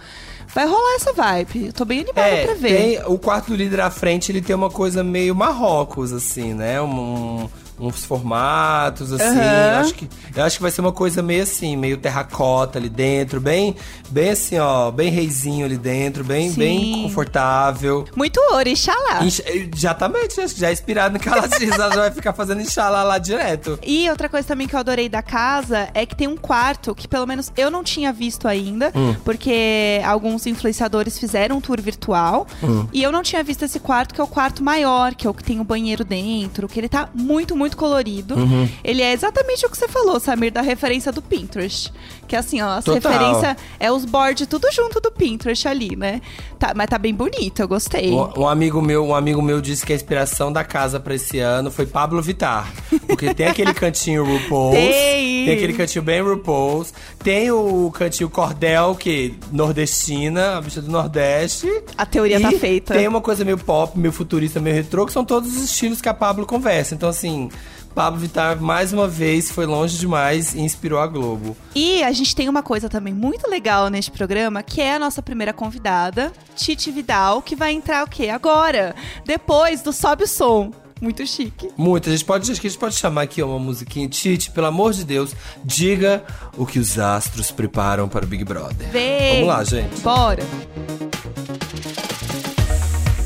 Vai 0.59 0.67
rolar 0.67 0.95
essa 0.95 1.13
vibe. 1.13 1.67
Eu 1.67 1.73
tô 1.73 1.85
bem 1.85 2.01
animada 2.01 2.27
É, 2.27 2.45
pra 2.45 2.53
ver. 2.53 2.75
tem, 2.97 3.01
o 3.05 3.17
quarto 3.17 3.47
do 3.51 3.55
líder 3.55 3.79
à 3.79 3.89
frente, 3.89 4.29
ele 4.29 4.41
tem 4.41 4.53
uma 4.53 4.69
coisa 4.69 5.01
meio 5.01 5.33
Marrocos, 5.33 6.11
assim, 6.11 6.53
né? 6.53 6.81
Um- 6.81 7.47
uns 7.79 8.03
formatos, 8.05 9.11
assim. 9.13 9.23
Aham. 9.23 9.71
Eu, 9.73 9.77
acho 9.79 9.93
que, 9.93 10.09
eu 10.35 10.43
acho 10.43 10.55
que 10.57 10.61
vai 10.61 10.71
ser 10.71 10.81
uma 10.81 10.91
coisa 10.91 11.21
meio 11.21 11.43
assim, 11.43 11.75
meio 11.77 11.97
terracota 11.97 12.77
ali 12.79 12.89
dentro, 12.89 13.39
bem, 13.39 13.75
bem 14.09 14.29
assim, 14.31 14.57
ó, 14.59 14.91
bem 14.91 15.09
reizinho 15.09 15.65
ali 15.65 15.77
dentro, 15.77 16.23
bem, 16.23 16.49
Sim. 16.49 16.59
bem 16.59 17.01
confortável. 17.03 18.05
Muito 18.15 18.39
orixalá. 18.53 19.23
Inch- 19.23 19.41
Exatamente, 19.45 20.39
acho 20.41 20.53
que 20.55 20.59
já 20.61 20.69
é 20.69 20.73
inspirado 20.73 21.15
em 21.15 21.19
Calatiz, 21.19 21.71
ela 21.71 21.89
já 21.89 22.01
vai 22.01 22.11
ficar 22.11 22.33
fazendo 22.33 22.61
enxalá 22.61 23.03
lá 23.03 23.17
direto. 23.17 23.79
E 23.85 24.09
outra 24.09 24.27
coisa 24.29 24.47
também 24.47 24.67
que 24.67 24.75
eu 24.75 24.79
adorei 24.79 25.07
da 25.09 25.21
casa 25.21 25.89
é 25.93 26.05
que 26.05 26.15
tem 26.15 26.27
um 26.27 26.37
quarto 26.37 26.93
que 26.95 27.07
pelo 27.07 27.25
menos 27.25 27.51
eu 27.57 27.69
não 27.71 27.83
tinha 27.83 28.11
visto 28.11 28.47
ainda, 28.47 28.91
Hum. 28.95 29.15
porque 29.23 30.01
alguns 30.05 30.45
influenciadores 30.45 31.17
fizeram 31.19 31.57
um 31.57 31.61
tour 31.61 31.81
virtual 31.81 32.45
Hum. 32.63 32.87
e 32.91 33.01
eu 33.03 33.11
não 33.11 33.21
tinha 33.23 33.43
visto 33.43 33.63
esse 33.63 33.79
quarto 33.79 34.13
que 34.13 34.19
é 34.21 34.23
o 34.23 34.27
quarto 34.27 34.63
maior, 34.63 35.13
que 35.15 35.25
é 35.27 35.29
o 35.29 35.33
que 35.33 35.43
tem 35.43 35.59
o 35.59 35.63
banheiro 35.63 36.03
dentro, 36.03 36.67
que 36.67 36.79
ele 36.79 36.89
tá 36.89 37.09
muito, 37.13 37.55
muito 37.55 37.68
colorido. 37.75 38.35
Uhum. 38.35 38.69
Ele 38.83 39.01
é 39.01 39.11
exatamente 39.11 39.65
o 39.65 39.69
que 39.69 39.77
você 39.77 39.87
falou, 39.87 40.19
Samir, 40.19 40.51
da 40.51 40.61
referência 40.61 41.11
do 41.11 41.21
Pinterest. 41.21 41.91
Que 42.27 42.35
assim, 42.35 42.61
ó, 42.61 42.77
as 42.77 42.85
Total. 42.85 43.11
referências 43.11 43.57
é 43.79 43.91
os 43.91 44.05
boards 44.05 44.47
tudo 44.47 44.71
junto 44.71 44.99
do 44.99 45.11
Pinterest 45.11 45.67
ali, 45.67 45.95
né? 45.95 46.21
Tá, 46.59 46.73
mas 46.75 46.87
tá 46.87 46.97
bem 46.97 47.13
bonito, 47.13 47.61
eu 47.61 47.67
gostei. 47.69 48.11
Um, 48.11 48.41
um 48.41 48.47
amigo 48.47 48.81
meu, 48.81 49.05
um 49.05 49.15
amigo 49.15 49.41
meu 49.41 49.61
disse 49.61 49.85
que 49.85 49.93
a 49.93 49.95
inspiração 49.95 50.51
da 50.51 50.61
casa 50.61 50.99
pra 50.99 51.15
esse 51.15 51.39
ano 51.39 51.71
foi 51.71 51.85
Pablo 51.85 52.21
Vittar, 52.21 52.69
porque 53.07 53.33
tem 53.33 53.47
aquele 53.47 53.73
cantinho 53.73 54.25
RuPaul's, 54.25 54.75
Tem. 54.75 55.49
aquele 55.53 55.71
cantinho 55.71 56.03
bem 56.03 56.21
RuPaul's, 56.21 56.93
tem 57.23 57.49
o 57.49 57.89
cantinho 57.91 58.29
Cordel 58.29 58.93
que 58.95 59.35
nordestina, 59.53 60.57
a 60.57 60.61
bicha 60.61 60.81
do 60.81 60.91
Nordeste. 60.91 61.67
A 61.97 62.05
teoria 62.05 62.41
tá 62.41 62.51
feita. 62.51 62.93
Tem 62.93 63.07
uma 63.07 63.21
coisa 63.21 63.45
meio 63.45 63.57
pop, 63.57 63.97
meio 63.97 64.11
futurista, 64.11 64.59
meio 64.59 64.75
retrô, 64.75 65.05
que 65.05 65.13
são 65.13 65.23
todos 65.23 65.55
os 65.55 65.63
estilos 65.63 66.01
que 66.01 66.09
a 66.09 66.13
Pablo 66.13 66.45
conversa. 66.45 66.93
Então 66.93 67.07
assim, 67.07 67.49
Pablo 67.93 68.19
Vittar 68.19 68.61
mais 68.61 68.93
uma 68.93 69.07
vez 69.07 69.51
foi 69.51 69.65
longe 69.65 69.97
demais 69.97 70.53
e 70.53 70.61
inspirou 70.61 70.99
a 70.99 71.07
Globo. 71.07 71.55
E 71.75 72.03
a 72.03 72.11
gente 72.11 72.35
tem 72.35 72.47
uma 72.47 72.63
coisa 72.63 72.87
também 72.89 73.13
muito 73.13 73.49
legal 73.49 73.89
neste 73.89 74.11
programa, 74.11 74.63
que 74.63 74.81
é 74.81 74.95
a 74.95 74.99
nossa 74.99 75.21
primeira 75.21 75.53
convidada, 75.53 76.31
Titi 76.55 76.91
Vidal, 76.91 77.41
que 77.41 77.55
vai 77.55 77.71
entrar 77.71 78.05
o 78.05 78.09
quê? 78.09 78.29
Agora, 78.29 78.95
depois 79.25 79.81
do 79.81 79.91
Sobe 79.91 80.23
o 80.23 80.27
Som. 80.27 80.71
Muito 81.01 81.25
chique. 81.25 81.69
Muito. 81.77 82.09
A 82.09 82.11
gente 82.11 82.25
pode, 82.25 82.51
a 82.51 82.53
gente 82.53 82.77
pode 82.77 82.95
chamar 82.95 83.21
aqui 83.21 83.41
uma 83.41 83.57
musiquinha. 83.57 84.07
Tite, 84.09 84.51
pelo 84.51 84.67
amor 84.67 84.91
de 84.91 85.05
Deus, 85.05 85.33
diga 85.63 86.23
o 86.57 86.65
que 86.65 86.77
os 86.77 86.99
astros 86.99 87.51
preparam 87.51 88.09
para 88.09 88.25
o 88.25 88.27
Big 88.27 88.43
Brother. 88.43 88.89
Vem! 88.89 89.35
Vamos 89.35 89.47
lá, 89.47 89.63
gente. 89.63 90.01
Bora! 90.01 90.43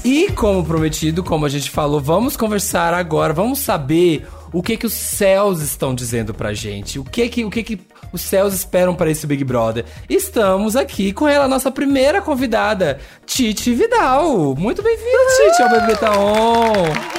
E 0.05 0.29
como 0.33 0.63
prometido, 0.65 1.23
como 1.23 1.45
a 1.45 1.49
gente 1.49 1.69
falou, 1.71 1.99
vamos 1.99 2.35
conversar 2.35 2.93
agora, 2.93 3.33
vamos 3.33 3.59
saber 3.59 4.27
o 4.53 4.61
que 4.61 4.77
que 4.77 4.85
os 4.85 4.93
céus 4.93 5.61
estão 5.61 5.95
dizendo 5.95 6.33
pra 6.33 6.53
gente. 6.53 6.99
O 6.99 7.03
que 7.03 7.27
que, 7.27 7.43
o 7.43 7.49
que, 7.49 7.63
que 7.63 7.79
os 8.13 8.21
céus 8.21 8.53
esperam 8.53 8.93
para 8.93 9.09
esse 9.09 9.25
Big 9.25 9.43
Brother. 9.43 9.85
Estamos 10.07 10.75
aqui 10.75 11.11
com 11.11 11.27
ela, 11.27 11.47
nossa 11.47 11.71
primeira 11.71 12.21
convidada, 12.21 12.99
Titi 13.25 13.73
Vidal. 13.73 14.55
Muito 14.55 14.83
bem-vinda, 14.83 15.49
Titi, 15.49 15.63
ao 15.63 15.69
Bebê 15.69 15.95
Tá 15.95 16.19
On. 16.19 16.73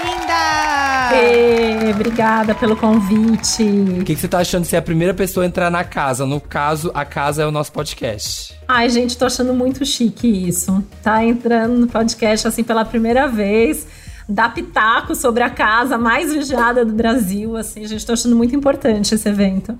Linda! 0.04 1.16
Ê, 1.16 1.90
obrigada 1.90 2.54
pelo 2.54 2.76
convite. 2.76 3.64
O 4.00 4.04
que, 4.04 4.14
que 4.14 4.20
você 4.20 4.28
tá 4.28 4.38
achando 4.38 4.62
de 4.62 4.68
ser 4.68 4.76
a 4.76 4.82
primeira 4.82 5.12
pessoa 5.12 5.44
a 5.44 5.48
entrar 5.48 5.70
na 5.70 5.82
casa? 5.82 6.24
No 6.24 6.40
caso, 6.40 6.92
a 6.94 7.04
casa 7.04 7.42
é 7.42 7.46
o 7.46 7.50
nosso 7.50 7.72
podcast. 7.72 8.54
Ai, 8.68 8.88
gente, 8.88 9.18
tô 9.18 9.26
achando 9.26 9.52
muito 9.52 9.84
chique 9.84 10.48
isso. 10.48 10.82
Tá 11.02 11.24
entrando 11.24 11.74
no 11.74 11.88
podcast 11.88 12.46
assim 12.46 12.62
pela 12.62 12.84
primeira 12.84 13.26
vez. 13.26 13.86
Dá 14.28 14.48
pitaco 14.48 15.14
sobre 15.14 15.42
a 15.42 15.50
casa 15.50 15.98
mais 15.98 16.32
vigiada 16.32 16.84
do 16.84 16.94
Brasil, 16.94 17.56
assim, 17.56 17.86
gente, 17.86 18.06
tô 18.06 18.14
achando 18.14 18.34
muito 18.34 18.56
importante 18.56 19.14
esse 19.14 19.28
evento. 19.28 19.76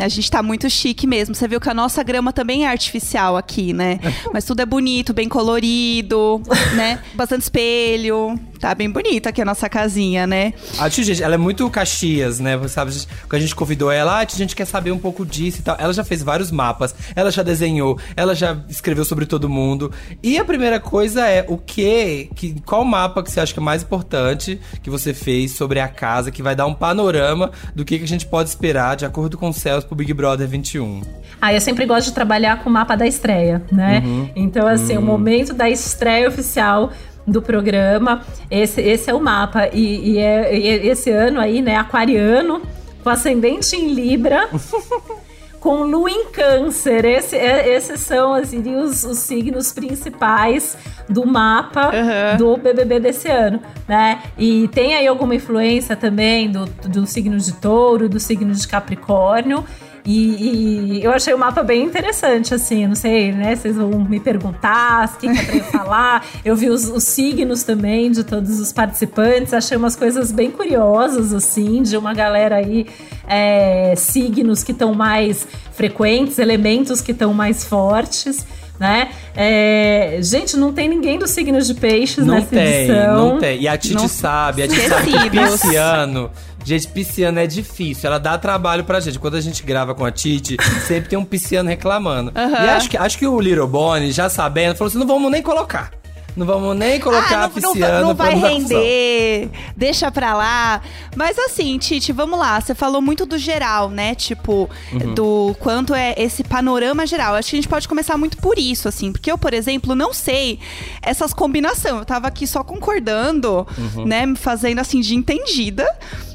A 0.00 0.08
gente 0.08 0.30
tá 0.30 0.42
muito 0.42 0.68
chique 0.70 1.06
mesmo. 1.06 1.34
Você 1.34 1.46
viu 1.46 1.60
que 1.60 1.68
a 1.68 1.74
nossa 1.74 2.02
grama 2.02 2.32
também 2.32 2.64
é 2.64 2.70
artificial 2.70 3.36
aqui, 3.36 3.72
né? 3.72 4.00
Mas 4.32 4.44
tudo 4.44 4.60
é 4.60 4.66
bonito, 4.66 5.12
bem 5.12 5.28
colorido, 5.28 6.40
né? 6.74 7.00
Bastante 7.14 7.42
espelho. 7.42 8.38
Tá 8.62 8.76
bem 8.76 8.88
bonita 8.88 9.30
aqui 9.30 9.42
a 9.42 9.44
nossa 9.44 9.68
casinha, 9.68 10.24
né? 10.24 10.54
A 10.78 10.88
Titi, 10.88 11.02
gente, 11.02 11.20
ela 11.20 11.34
é 11.34 11.36
muito 11.36 11.68
Caxias, 11.68 12.38
né? 12.38 12.56
Você 12.56 12.74
sabe, 12.74 12.92
quando 13.28 13.34
a 13.34 13.40
gente 13.40 13.56
convidou 13.56 13.90
ela, 13.90 14.20
ah, 14.20 14.20
a 14.20 14.36
gente 14.36 14.54
quer 14.54 14.66
saber 14.66 14.92
um 14.92 14.98
pouco 15.00 15.26
disso 15.26 15.58
e 15.58 15.62
tal. 15.62 15.76
Ela 15.80 15.92
já 15.92 16.04
fez 16.04 16.22
vários 16.22 16.52
mapas, 16.52 16.94
ela 17.16 17.32
já 17.32 17.42
desenhou, 17.42 17.98
ela 18.16 18.36
já 18.36 18.56
escreveu 18.68 19.04
sobre 19.04 19.26
todo 19.26 19.48
mundo. 19.48 19.90
E 20.22 20.38
a 20.38 20.44
primeira 20.44 20.78
coisa 20.78 21.26
é 21.26 21.44
o 21.48 21.58
que, 21.58 22.30
que 22.36 22.60
qual 22.60 22.84
mapa 22.84 23.20
que 23.24 23.32
você 23.32 23.40
acha 23.40 23.52
que 23.52 23.58
é 23.58 23.62
mais 23.62 23.82
importante 23.82 24.60
que 24.80 24.88
você 24.88 25.12
fez 25.12 25.50
sobre 25.56 25.80
a 25.80 25.88
casa, 25.88 26.30
que 26.30 26.40
vai 26.40 26.54
dar 26.54 26.66
um 26.66 26.74
panorama 26.74 27.50
do 27.74 27.84
que, 27.84 27.98
que 27.98 28.04
a 28.04 28.08
gente 28.08 28.26
pode 28.26 28.48
esperar 28.48 28.94
de 28.94 29.04
acordo 29.04 29.36
com 29.36 29.48
os 29.48 29.56
céus 29.56 29.82
pro 29.82 29.96
Big 29.96 30.14
Brother 30.14 30.46
21. 30.46 31.02
Ah, 31.40 31.52
eu 31.52 31.60
sempre 31.60 31.84
gosto 31.84 32.06
de 32.06 32.12
trabalhar 32.12 32.62
com 32.62 32.70
o 32.70 32.72
mapa 32.72 32.94
da 32.94 33.08
estreia, 33.08 33.60
né? 33.72 34.04
Então, 34.36 34.68
assim, 34.68 34.96
o 34.96 35.02
momento 35.02 35.52
da 35.52 35.68
estreia 35.68 36.28
oficial 36.28 36.92
do 37.26 37.40
programa, 37.42 38.22
esse, 38.50 38.80
esse 38.80 39.10
é 39.10 39.14
o 39.14 39.20
mapa. 39.20 39.68
E, 39.72 40.12
e 40.12 40.18
é, 40.18 40.56
e 40.58 40.68
é- 40.68 40.86
esse 40.86 41.10
ano 41.10 41.40
aí, 41.40 41.62
né, 41.62 41.76
aquariano, 41.76 42.62
com 43.02 43.08
ascendente 43.10 43.76
em 43.76 43.92
Libra. 43.94 44.48
Com 45.60 45.84
lua 45.84 46.10
em 46.10 46.24
câncer, 46.32 47.04
Esse- 47.04 47.36
é- 47.36 47.72
esses 47.76 48.00
são 48.00 48.34
assim, 48.34 48.60
os, 48.74 49.04
os 49.04 49.18
signos 49.18 49.70
principais 49.72 50.76
do 51.08 51.24
mapa 51.24 51.82
Aham. 51.94 52.36
do 52.36 52.56
BBB 52.56 52.98
desse 52.98 53.28
ano, 53.28 53.60
né? 53.86 54.22
E 54.36 54.66
tem 54.74 54.96
aí 54.96 55.06
alguma 55.06 55.36
influência 55.36 55.94
também 55.94 56.50
do, 56.50 56.64
do 56.88 57.06
signo 57.06 57.38
de 57.38 57.52
touro, 57.52 58.08
do 58.08 58.18
signo 58.18 58.52
de 58.52 58.66
capricórnio. 58.66 59.64
E, 60.04 60.98
e 60.98 61.04
eu 61.04 61.12
achei 61.12 61.32
o 61.32 61.38
mapa 61.38 61.62
bem 61.62 61.84
interessante, 61.84 62.52
assim, 62.52 62.86
não 62.86 62.94
sei, 62.94 63.32
né? 63.32 63.54
Vocês 63.54 63.76
vão 63.76 63.88
me 64.00 64.18
perguntar 64.18 65.08
o 65.14 65.18
que, 65.18 65.32
que 65.32 65.38
é 65.38 65.44
pra 65.44 65.56
eu 65.56 65.64
falar. 65.64 66.26
Eu 66.44 66.56
vi 66.56 66.68
os, 66.68 66.88
os 66.88 67.04
signos 67.04 67.62
também 67.62 68.10
de 68.10 68.24
todos 68.24 68.58
os 68.58 68.72
participantes, 68.72 69.54
achei 69.54 69.76
umas 69.76 69.94
coisas 69.94 70.32
bem 70.32 70.50
curiosas, 70.50 71.32
assim, 71.32 71.82
de 71.82 71.96
uma 71.96 72.12
galera 72.12 72.56
aí, 72.56 72.86
é, 73.28 73.94
signos 73.96 74.64
que 74.64 74.72
estão 74.72 74.92
mais 74.92 75.46
frequentes, 75.72 76.38
elementos 76.38 77.00
que 77.00 77.12
estão 77.12 77.32
mais 77.32 77.64
fortes. 77.64 78.44
Né? 78.82 79.10
É, 79.36 80.18
gente, 80.22 80.56
não 80.56 80.72
tem 80.72 80.88
ninguém 80.88 81.16
dos 81.16 81.30
signos 81.30 81.68
de 81.68 81.74
peixes 81.74 82.26
Não 82.26 82.34
nessa 82.34 82.48
tem, 82.48 82.66
edição. 82.82 83.16
não 83.16 83.38
tem. 83.38 83.60
E 83.62 83.68
a 83.68 83.78
Titi 83.78 83.94
Não- 83.94 84.08
sabe, 84.08 84.64
a 84.64 84.66
Titi 84.66 84.88
sabe 84.88 85.12
que 85.12 85.30
pisciano. 85.30 86.28
Gente, 86.64 86.88
pisciano 86.88 87.38
é 87.38 87.46
difícil, 87.46 88.08
ela 88.08 88.18
dá 88.18 88.36
trabalho 88.36 88.82
pra 88.82 88.98
gente. 88.98 89.20
Quando 89.20 89.36
a 89.36 89.40
gente 89.40 89.62
grava 89.62 89.94
com 89.94 90.04
a 90.04 90.10
Titi, 90.10 90.56
sempre 90.88 91.08
tem 91.10 91.16
um 91.16 91.24
pisciano 91.24 91.68
reclamando. 91.68 92.32
E 92.36 92.68
acho 92.70 92.90
que, 92.90 92.96
acho 92.96 93.16
que 93.18 93.26
o 93.26 93.40
Little 93.40 93.68
Bonnie, 93.68 94.10
já 94.10 94.28
sabendo, 94.28 94.74
falou 94.74 94.88
assim: 94.88 94.98
não 94.98 95.06
vamos 95.06 95.30
nem 95.30 95.42
colocar. 95.42 95.92
Não 96.34 96.46
vamos 96.46 96.74
nem 96.76 96.98
colocar 96.98 97.26
Ah, 97.44 97.48
não, 97.54 97.60
não, 97.60 97.72
pisciano 97.72 98.06
não 98.08 98.14
vai 98.14 98.34
não 98.34 98.40
dar 98.40 98.48
confusão. 98.50 98.78
render, 98.80 99.50
deixa 99.76 100.10
pra 100.10 100.34
lá. 100.34 100.80
Mas 101.16 101.38
assim, 101.38 101.76
Titi, 101.78 102.12
vamos 102.12 102.38
lá. 102.38 102.60
Você 102.60 102.74
falou 102.74 103.00
muito 103.02 103.24
do 103.26 103.38
geral, 103.38 103.90
né? 103.90 104.14
Tipo, 104.14 104.68
Uhum. 104.92 105.14
do 105.14 105.56
quanto 105.60 105.94
é 105.94 106.14
esse 106.16 106.44
panorama 106.44 107.06
geral. 107.06 107.34
Acho 107.34 107.50
que 107.50 107.56
a 107.56 107.58
gente 107.60 107.68
pode 107.68 107.88
começar 107.88 108.16
muito 108.18 108.36
por 108.38 108.58
isso, 108.58 108.88
assim. 108.88 109.12
Porque 109.12 109.30
eu, 109.30 109.38
por 109.38 109.54
exemplo, 109.54 109.94
não 109.94 110.12
sei 110.12 110.58
essas 111.00 111.32
combinações. 111.32 111.94
Eu 111.94 112.04
tava 112.04 112.28
aqui 112.28 112.46
só 112.46 112.62
concordando, 112.64 113.66
Uhum. 113.78 114.04
né? 114.06 114.26
Me 114.26 114.36
fazendo 114.36 114.78
assim 114.78 115.00
de 115.00 115.14
entendida. 115.14 115.86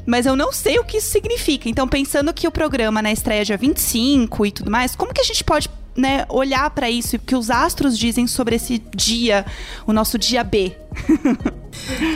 Mas 0.06 0.24
eu 0.26 0.34
não 0.34 0.52
sei 0.52 0.78
o 0.78 0.84
que 0.84 0.96
isso 0.98 1.10
significa. 1.10 1.68
Então, 1.68 1.86
pensando 1.86 2.32
que 2.32 2.46
o 2.48 2.50
programa 2.50 3.02
na 3.02 3.12
estreia 3.12 3.44
dia 3.44 3.56
25 3.58 4.46
e 4.46 4.50
tudo 4.50 4.70
mais, 4.70 4.96
como 4.96 5.12
que 5.12 5.20
a 5.20 5.24
gente 5.24 5.44
pode 5.44 5.68
né, 5.94 6.24
olhar 6.28 6.70
pra 6.70 6.88
isso 6.88 7.16
e 7.16 7.18
o 7.18 7.20
que 7.20 7.34
os 7.34 7.50
astros 7.50 7.98
dizem 7.98 8.26
sobre 8.26 8.54
esse 8.56 8.78
dia, 8.94 9.44
o 9.86 9.92
nosso 9.92 10.16
dia 10.16 10.42
B? 10.44 10.72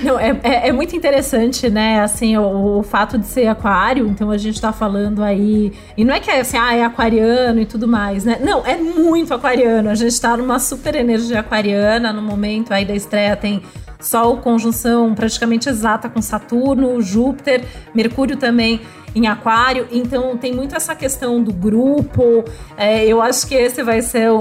Não, 0.02 0.18
é, 0.18 0.38
é, 0.42 0.68
é 0.68 0.72
muito 0.72 0.94
interessante, 0.94 1.70
né? 1.70 2.00
Assim, 2.00 2.36
o, 2.36 2.78
o 2.78 2.82
fato 2.82 3.16
de 3.18 3.26
ser 3.26 3.46
aquário, 3.46 4.06
então 4.08 4.30
a 4.30 4.38
gente 4.38 4.60
tá 4.60 4.72
falando 4.72 5.22
aí. 5.22 5.72
E 5.96 6.04
não 6.04 6.14
é 6.14 6.20
que 6.20 6.30
é 6.30 6.40
assim, 6.40 6.58
ah, 6.58 6.74
é 6.74 6.84
aquariano 6.84 7.60
e 7.60 7.66
tudo 7.66 7.88
mais, 7.88 8.24
né? 8.24 8.38
Não, 8.42 8.64
é 8.66 8.76
muito 8.76 9.32
aquariano. 9.32 9.88
A 9.88 9.94
gente 9.94 10.20
tá 10.20 10.36
numa 10.36 10.58
super 10.58 10.94
energia 10.94 11.40
aquariana. 11.40 12.12
No 12.12 12.22
momento 12.22 12.72
aí 12.72 12.84
da 12.84 12.94
estreia 12.94 13.36
tem 13.36 13.62
Sol 14.02 14.36
conjunção 14.38 15.14
praticamente 15.14 15.68
exata 15.68 16.08
com 16.08 16.20
Saturno, 16.20 17.00
Júpiter, 17.00 17.64
Mercúrio 17.94 18.36
também 18.36 18.80
em 19.14 19.26
Aquário, 19.28 19.86
então 19.92 20.38
tem 20.38 20.54
muito 20.54 20.74
essa 20.74 20.94
questão 20.94 21.42
do 21.42 21.52
grupo. 21.52 22.44
É, 22.78 23.04
eu 23.04 23.20
acho 23.20 23.46
que 23.46 23.54
esse 23.54 23.82
vai 23.82 24.00
ser 24.00 24.30
um, 24.30 24.38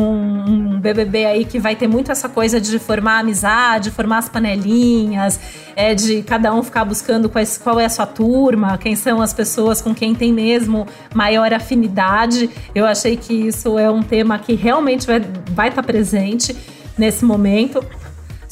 um- 0.00 0.44
um 0.76 0.80
BBB 0.80 1.24
aí 1.24 1.44
que 1.44 1.58
vai 1.58 1.74
ter 1.74 1.88
muito 1.88 2.12
essa 2.12 2.28
coisa 2.28 2.60
de 2.60 2.78
formar 2.78 3.18
amizade, 3.18 3.90
formar 3.90 4.18
as 4.18 4.28
panelinhas, 4.28 5.40
é, 5.74 5.92
de 5.92 6.22
cada 6.22 6.54
um 6.54 6.62
ficar 6.62 6.84
buscando 6.84 7.28
quais, 7.28 7.58
qual 7.58 7.80
é 7.80 7.84
a 7.84 7.88
sua 7.88 8.06
turma, 8.06 8.78
quem 8.78 8.94
são 8.94 9.20
as 9.20 9.32
pessoas 9.32 9.80
com 9.82 9.92
quem 9.92 10.14
tem 10.14 10.32
mesmo 10.32 10.86
maior 11.12 11.52
afinidade. 11.52 12.48
Eu 12.74 12.86
achei 12.86 13.16
que 13.16 13.34
isso 13.34 13.76
é 13.76 13.90
um 13.90 14.04
tema 14.04 14.38
que 14.38 14.54
realmente 14.54 15.04
vai 15.04 15.16
estar 15.18 15.40
vai 15.50 15.70
tá 15.72 15.82
presente 15.82 16.56
nesse 16.96 17.24
momento. 17.24 17.84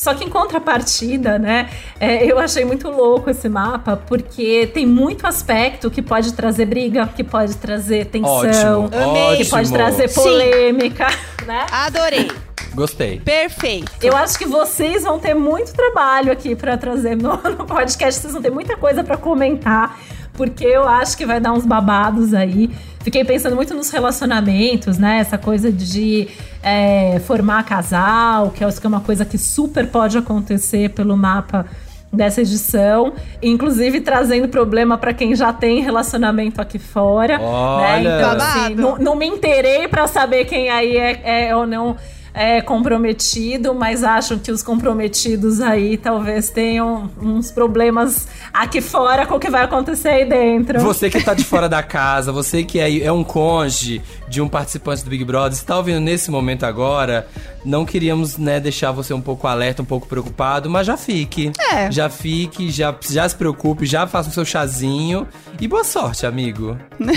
Só 0.01 0.15
que 0.15 0.25
em 0.25 0.31
contrapartida, 0.31 1.39
né, 1.39 1.69
é, 2.01 2.25
eu 2.25 2.39
achei 2.39 2.65
muito 2.65 2.89
louco 2.89 3.29
esse 3.29 3.51
mapa, 3.51 3.99
porque 3.99 4.67
tem 4.73 4.87
muito 4.87 5.27
aspecto 5.27 5.91
que 5.91 6.01
pode 6.01 6.33
trazer 6.33 6.65
briga, 6.65 7.07
que 7.07 7.23
pode 7.23 7.55
trazer 7.59 8.07
tensão, 8.07 8.87
Ótimo, 8.87 9.03
Amei. 9.11 9.37
que 9.37 9.45
pode 9.45 9.69
ótimo. 9.69 9.77
trazer 9.77 10.09
Sim. 10.09 10.23
polêmica, 10.23 11.07
né? 11.47 11.67
Adorei. 11.71 12.33
Gostei. 12.75 13.21
Perfeito. 13.21 13.93
Eu 14.01 14.17
acho 14.17 14.39
que 14.39 14.47
vocês 14.47 15.03
vão 15.03 15.19
ter 15.19 15.35
muito 15.35 15.75
trabalho 15.75 16.33
aqui 16.33 16.57
pra 16.57 16.79
trazer 16.79 17.15
no, 17.15 17.37
no 17.59 17.67
podcast, 17.67 18.23
vocês 18.23 18.33
vão 18.33 18.41
ter 18.41 18.51
muita 18.51 18.79
coisa 18.79 19.05
pra 19.05 19.19
comentar, 19.19 20.01
porque 20.41 20.65
eu 20.65 20.89
acho 20.89 21.19
que 21.19 21.27
vai 21.27 21.39
dar 21.39 21.53
uns 21.53 21.67
babados 21.67 22.33
aí. 22.33 22.71
Fiquei 23.01 23.23
pensando 23.23 23.55
muito 23.55 23.75
nos 23.75 23.91
relacionamentos, 23.91 24.97
né? 24.97 25.19
Essa 25.19 25.37
coisa 25.37 25.71
de 25.71 26.29
é, 26.63 27.21
formar 27.27 27.63
casal, 27.65 28.51
que 28.51 28.65
eu 28.65 28.69
acho 28.69 28.81
que 28.81 28.87
é 28.87 28.89
uma 28.89 29.03
coisa 29.03 29.23
que 29.27 29.37
super 29.37 29.87
pode 29.89 30.17
acontecer 30.17 30.89
pelo 30.93 31.15
mapa 31.15 31.67
dessa 32.11 32.41
edição, 32.41 33.13
inclusive 33.43 34.01
trazendo 34.01 34.49
problema 34.49 34.97
pra 34.97 35.13
quem 35.13 35.37
já 35.37 35.53
tem 35.53 35.83
relacionamento 35.83 36.59
aqui 36.59 36.79
fora, 36.79 37.37
né? 37.37 37.45
Olha. 37.45 38.01
Então, 38.01 38.31
Babado. 38.31 38.43
assim, 38.43 38.75
não, 38.77 38.97
não 38.97 39.17
me 39.17 39.27
inteirei 39.27 39.89
pra 39.89 40.07
saber 40.07 40.47
quem 40.47 40.71
aí 40.71 40.97
é, 40.97 41.49
é 41.51 41.55
ou 41.55 41.67
não 41.67 41.99
é 42.33 42.61
comprometido, 42.61 43.75
mas 43.75 44.05
acho 44.05 44.39
que 44.39 44.53
os 44.53 44.63
comprometidos 44.63 45.61
aí 45.61 45.97
talvez 45.97 46.51
tenham 46.51 47.11
uns 47.21 47.51
problemas 47.51 48.29
aqui 48.53 48.81
fora 48.81 49.27
com 49.27 49.37
o 49.37 49.41
que 49.41 49.51
vai 49.51 49.65
acontecer 49.65 50.09
aí 50.09 50.25
dentro. 50.29 50.81
Você 50.81 51.11
que 51.11 51.23
tá 51.23 51.35
de 51.35 51.45
fora 51.45 51.69
da 51.69 51.83
casa, 51.85 52.33
você 52.33 52.63
que 52.63 52.79
é, 52.79 53.05
é 53.05 53.13
um 53.13 53.25
cônjuge 53.25 54.03
de 54.29 54.41
um 54.41 54.49
participante 54.49 55.05
do 55.05 55.11
Big 55.11 55.25
Brother, 55.25 55.53
está 55.53 55.77
ouvindo 55.77 56.01
nesse 56.01 56.31
momento 56.31 56.65
agora, 56.65 57.27
não 57.65 57.85
queríamos, 57.85 58.39
né, 58.39 58.61
deixar 58.61 58.93
você 58.93 59.13
um 59.13 59.21
pouco 59.21 59.47
alerta, 59.47 59.83
um 59.83 59.87
pouco 59.87 60.07
preocupado, 60.07 60.71
mas 60.71 60.87
já 60.87 60.97
fique. 60.97 61.53
É. 61.73 61.91
Já 61.91 62.09
fique, 62.09 62.71
já, 62.71 62.95
já 63.09 63.29
se 63.29 63.35
preocupe, 63.35 63.87
já 63.87 64.07
faça 64.07 64.29
o 64.29 64.33
seu 64.33 64.45
chazinho 64.45 65.27
e 65.61 65.67
boa 65.67 65.85
sorte, 65.85 66.27
amigo. 66.27 66.79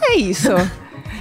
É 0.00 0.16
isso. 0.16 0.52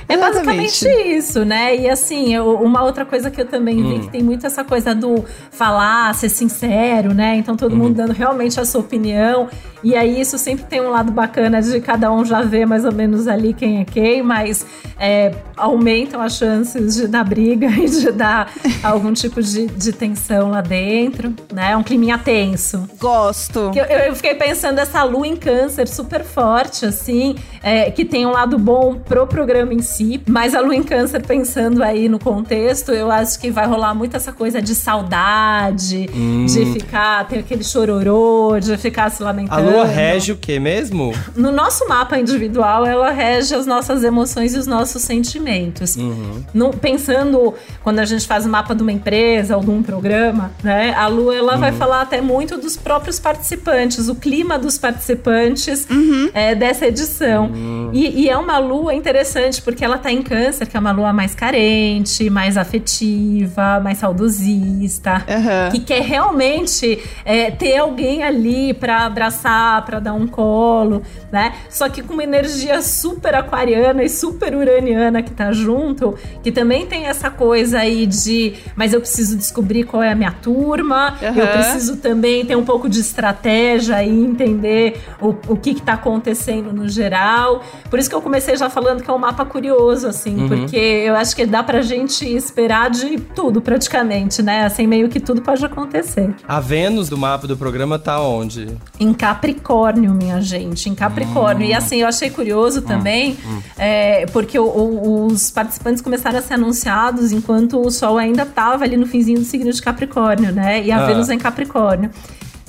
É 0.10 0.14
Exatamente. 0.14 0.46
basicamente 0.46 1.18
isso, 1.18 1.44
né? 1.46 1.76
E 1.76 1.90
assim, 1.90 2.34
eu- 2.34 2.56
uma 2.62 2.84
outra 2.84 3.04
coisa 3.06 3.30
que 3.30 3.42
eu 3.42 3.46
também 3.46 3.82
Hum. 3.84 3.90
vi 3.94 4.00
que 4.06 4.10
tem 4.12 4.24
muito 4.24 4.46
essa 4.48 4.64
coisa 4.64 4.96
do 4.96 5.24
falar, 5.52 6.14
ser 6.16 6.30
sincero, 6.30 7.14
né? 7.14 7.36
Então 7.36 7.56
todo 7.58 7.74
Uhum. 7.74 7.78
mundo 7.80 7.96
dando 7.96 8.14
realmente 8.14 8.60
a 8.60 8.66
sua 8.66 8.82
opinião. 8.82 9.50
E 9.84 9.96
aí 9.96 10.20
isso 10.20 10.38
sempre 10.38 10.66
tem 10.66 10.82
um 10.82 10.90
lado 10.90 11.12
bacana 11.12 11.62
de 11.62 11.80
cada 11.82 12.12
um 12.12 12.26
já 12.26 12.42
ver 12.42 12.66
mais 12.66 12.84
ou 12.84 12.92
menos 12.92 13.28
ali 13.28 13.54
quem 13.54 13.80
é 13.82 13.86
quem, 13.86 14.24
mas 14.24 14.66
é, 15.00 15.32
aumentam 15.56 16.20
as 16.22 16.34
chances 16.36 16.96
de 16.96 17.08
dar 17.08 17.24
briga 17.24 17.68
e 17.78 17.86
de 17.88 18.12
dar 18.12 18.52
algum 18.82 19.14
tipo 19.14 19.42
de, 19.42 19.68
de 19.68 19.92
tensão 19.94 20.50
lá 20.50 20.62
dentro, 20.62 21.34
né? 21.54 21.76
Um 21.78 21.84
climinha 21.84 22.18
tenso. 22.18 22.88
Gosto. 23.00 23.72
Eu, 23.76 23.86
eu 24.08 24.16
fiquei 24.16 24.34
pensando 24.36 24.80
essa 24.80 25.04
lua 25.04 25.28
em 25.28 25.36
câncer 25.36 25.88
super 25.88 26.24
forte, 26.24 26.86
assim, 26.86 27.36
é, 27.62 27.92
que 27.92 28.04
tem 28.04 28.26
um 28.26 28.32
lado 28.32 28.58
bom 28.58 28.96
pro 28.96 29.28
programa 29.28 29.74
em 29.74 29.82
si, 29.82 29.97
mas 30.28 30.54
a 30.56 30.60
lua 30.62 30.76
em 30.76 30.84
câncer, 30.84 31.22
pensando 31.26 31.84
aí 31.84 32.08
no 32.10 32.20
contexto, 32.20 32.92
eu 32.92 33.10
acho 33.12 33.40
que 33.40 33.50
vai 33.52 33.66
rolar 33.68 33.94
muito 33.94 34.16
essa 34.16 34.32
coisa 34.32 34.62
de 34.62 34.74
saudade, 34.76 36.08
de 36.08 36.66
ficar, 36.74 37.28
ter 37.28 37.40
aquele 37.40 37.64
chororô, 37.64 38.60
de 38.60 38.78
ficar 38.78 39.10
se 39.12 39.22
Hum. 39.22 39.26
A 39.28 39.30
lamentando. 39.30 39.72
lua 39.72 39.86
rege 39.86 40.32
o 40.32 40.38
quê 40.38 40.60
mesmo? 40.60 41.14
No 41.36 41.52
nosso 41.52 41.88
mapa 41.88 42.18
individual, 42.18 42.86
ela 42.86 43.10
rege 43.12 43.54
as 43.56 43.66
nossas 43.66 44.04
emoções 44.04 44.54
e 44.56 44.58
os 44.60 44.68
nossos 44.68 45.02
sentimentos. 45.02 45.96
Uhum. 45.96 46.44
No- 46.54 46.70
pensando, 46.72 47.54
quando 47.84 48.00
a 48.00 48.06
gente 48.06 48.26
faz 48.28 48.46
o 48.46 48.50
mapa 48.50 48.74
de 48.76 48.82
uma 48.84 48.92
empresa 48.92 49.58
ou 49.58 49.64
de 49.64 49.70
um 49.70 49.82
programa, 49.84 50.52
né? 50.64 50.94
A 50.96 51.08
Lua, 51.08 51.36
ela 51.36 51.56
vai 51.58 51.72
Uhum. 51.72 51.78
falar 51.78 52.02
até 52.02 52.22
muito 52.22 52.58
dos 52.58 52.78
próprios 52.78 53.20
participantes, 53.20 54.08
o 54.08 54.16
clima 54.16 54.58
dos 54.58 54.78
participantes 54.78 55.88
é, 56.34 56.54
dessa 56.56 56.88
edição. 56.88 57.46
Uhum. 57.48 57.90
E, 57.94 58.24
e 58.24 58.30
é 58.30 58.38
uma 58.38 58.58
Lua 58.60 58.94
interessante, 58.94 59.62
porque 59.62 59.84
ela 59.88 59.98
tá 59.98 60.12
em 60.12 60.22
câncer, 60.22 60.68
que 60.68 60.76
é 60.76 60.80
uma 60.80 60.92
Lua 60.92 61.12
mais 61.14 61.34
carente, 61.34 62.30
mais 62.30 62.58
afetiva, 62.58 63.80
mais 63.80 63.98
saudosista 64.00 65.24
Aham. 65.28 65.70
que 65.72 65.80
quer 65.80 66.02
realmente 66.02 67.02
é, 67.26 67.50
ter 67.52 67.78
alguém 67.78 68.24
ali 68.24 68.74
pra 68.74 69.06
abraçar, 69.06 69.84
pra 69.86 70.00
dar 70.00 70.14
um 70.14 70.28
colo, 70.28 71.02
né? 71.32 71.54
Só 71.70 71.88
que 71.90 72.02
com 72.02 72.14
uma 72.14 72.24
energia 72.24 72.82
super 72.82 73.34
aquariana 73.36 74.04
e 74.04 74.10
super 74.10 74.54
uraniana 74.56 75.22
que 75.22 75.32
tá 75.32 75.52
junto, 75.52 76.16
que 76.44 76.52
também 76.52 76.86
tem 76.86 77.06
essa 77.06 77.30
coisa 77.30 77.80
aí 77.80 78.06
de, 78.06 78.54
mas 78.76 78.94
eu 78.94 79.00
preciso 79.00 79.38
descobrir 79.38 79.84
qual 79.86 80.04
é 80.04 80.12
a 80.12 80.16
minha 80.16 80.32
turma, 80.32 81.18
eu 81.22 81.30
Aham. 81.30 81.48
preciso 81.48 81.98
também 81.98 82.46
ter 82.46 82.56
um 82.56 82.66
pouco 82.66 82.90
de 82.90 83.00
estratégia 83.00 84.04
e 84.04 84.10
entender 84.10 85.02
o, 85.22 85.30
o 85.48 85.56
que 85.56 85.74
que 85.74 85.82
tá 85.82 85.94
acontecendo 85.94 86.74
no 86.74 86.88
geral. 86.90 87.62
Por 87.90 88.00
isso 88.00 88.10
que 88.10 88.16
eu 88.16 88.22
comecei 88.22 88.56
já 88.58 88.70
falando 88.70 89.02
que 89.02 89.10
é 89.10 89.14
um 89.14 89.18
mapa 89.18 89.46
curioso, 89.46 89.77
assim, 90.04 90.48
porque 90.48 90.76
eu 90.76 91.16
acho 91.16 91.36
que 91.36 91.46
dá 91.46 91.62
pra 91.64 91.82
gente 91.82 92.26
esperar 92.26 92.90
de 92.90 93.18
tudo, 93.36 93.62
praticamente, 93.62 94.42
né? 94.42 94.66
Assim, 94.66 94.88
meio 94.88 95.10
que 95.10 95.20
tudo 95.20 95.42
pode 95.42 95.64
acontecer. 95.66 96.34
A 96.48 96.60
Vênus 96.60 97.10
do 97.10 97.18
mapa 97.18 97.48
do 97.48 97.56
programa 97.56 98.00
tá 98.00 98.20
onde? 98.22 98.68
Em 99.00 99.14
Capricórnio, 99.14 100.12
minha 100.14 100.42
gente, 100.42 100.90
em 100.90 100.96
Capricórnio. 100.96 101.68
E 101.68 101.74
assim, 101.74 101.98
eu 102.02 102.08
achei 102.08 102.30
curioso 102.30 102.82
também, 102.82 103.38
é, 103.78 104.26
porque 104.28 104.58
o- 104.60 104.66
o- 104.66 105.26
os 105.28 105.50
participantes 105.52 106.02
começaram 106.02 106.40
a 106.40 106.42
ser 106.42 106.56
anunciados 106.56 107.32
enquanto 107.32 107.80
o 107.80 107.90
Sol 107.92 108.18
ainda 108.18 108.44
estava 108.44 108.84
ali 108.84 108.98
no 108.98 109.06
finzinho 109.06 109.40
do 109.40 109.46
signo 109.46 109.72
de 109.72 109.82
Capricórnio, 109.82 110.52
né? 110.52 110.84
E 110.84 110.92
a 110.92 110.98
Ah. 111.04 111.06
Vênus 111.06 111.30
é 111.30 111.34
em 111.34 111.38
Capricórnio. 111.40 112.10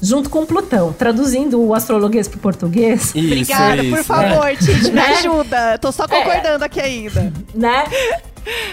Junto 0.00 0.31
com 0.31 0.47
Plutão, 0.47 0.93
traduzindo 0.93 1.61
o 1.61 1.75
astrologuês 1.75 2.28
para 2.28 2.37
o 2.38 2.40
português, 2.40 3.12
Isso, 3.14 3.19
Obrigada, 3.19 3.83
isso. 3.83 3.97
por 3.97 4.05
favor, 4.05 4.57
Tite, 4.57 4.85
me 4.85 4.90
Né? 4.93 5.02
ajuda. 5.19 5.78
Tô 5.78 5.90
só 5.90 6.07
concordando 6.07 6.64
aqui 6.64 6.81
ainda. 6.81 7.33
né? 7.55 7.85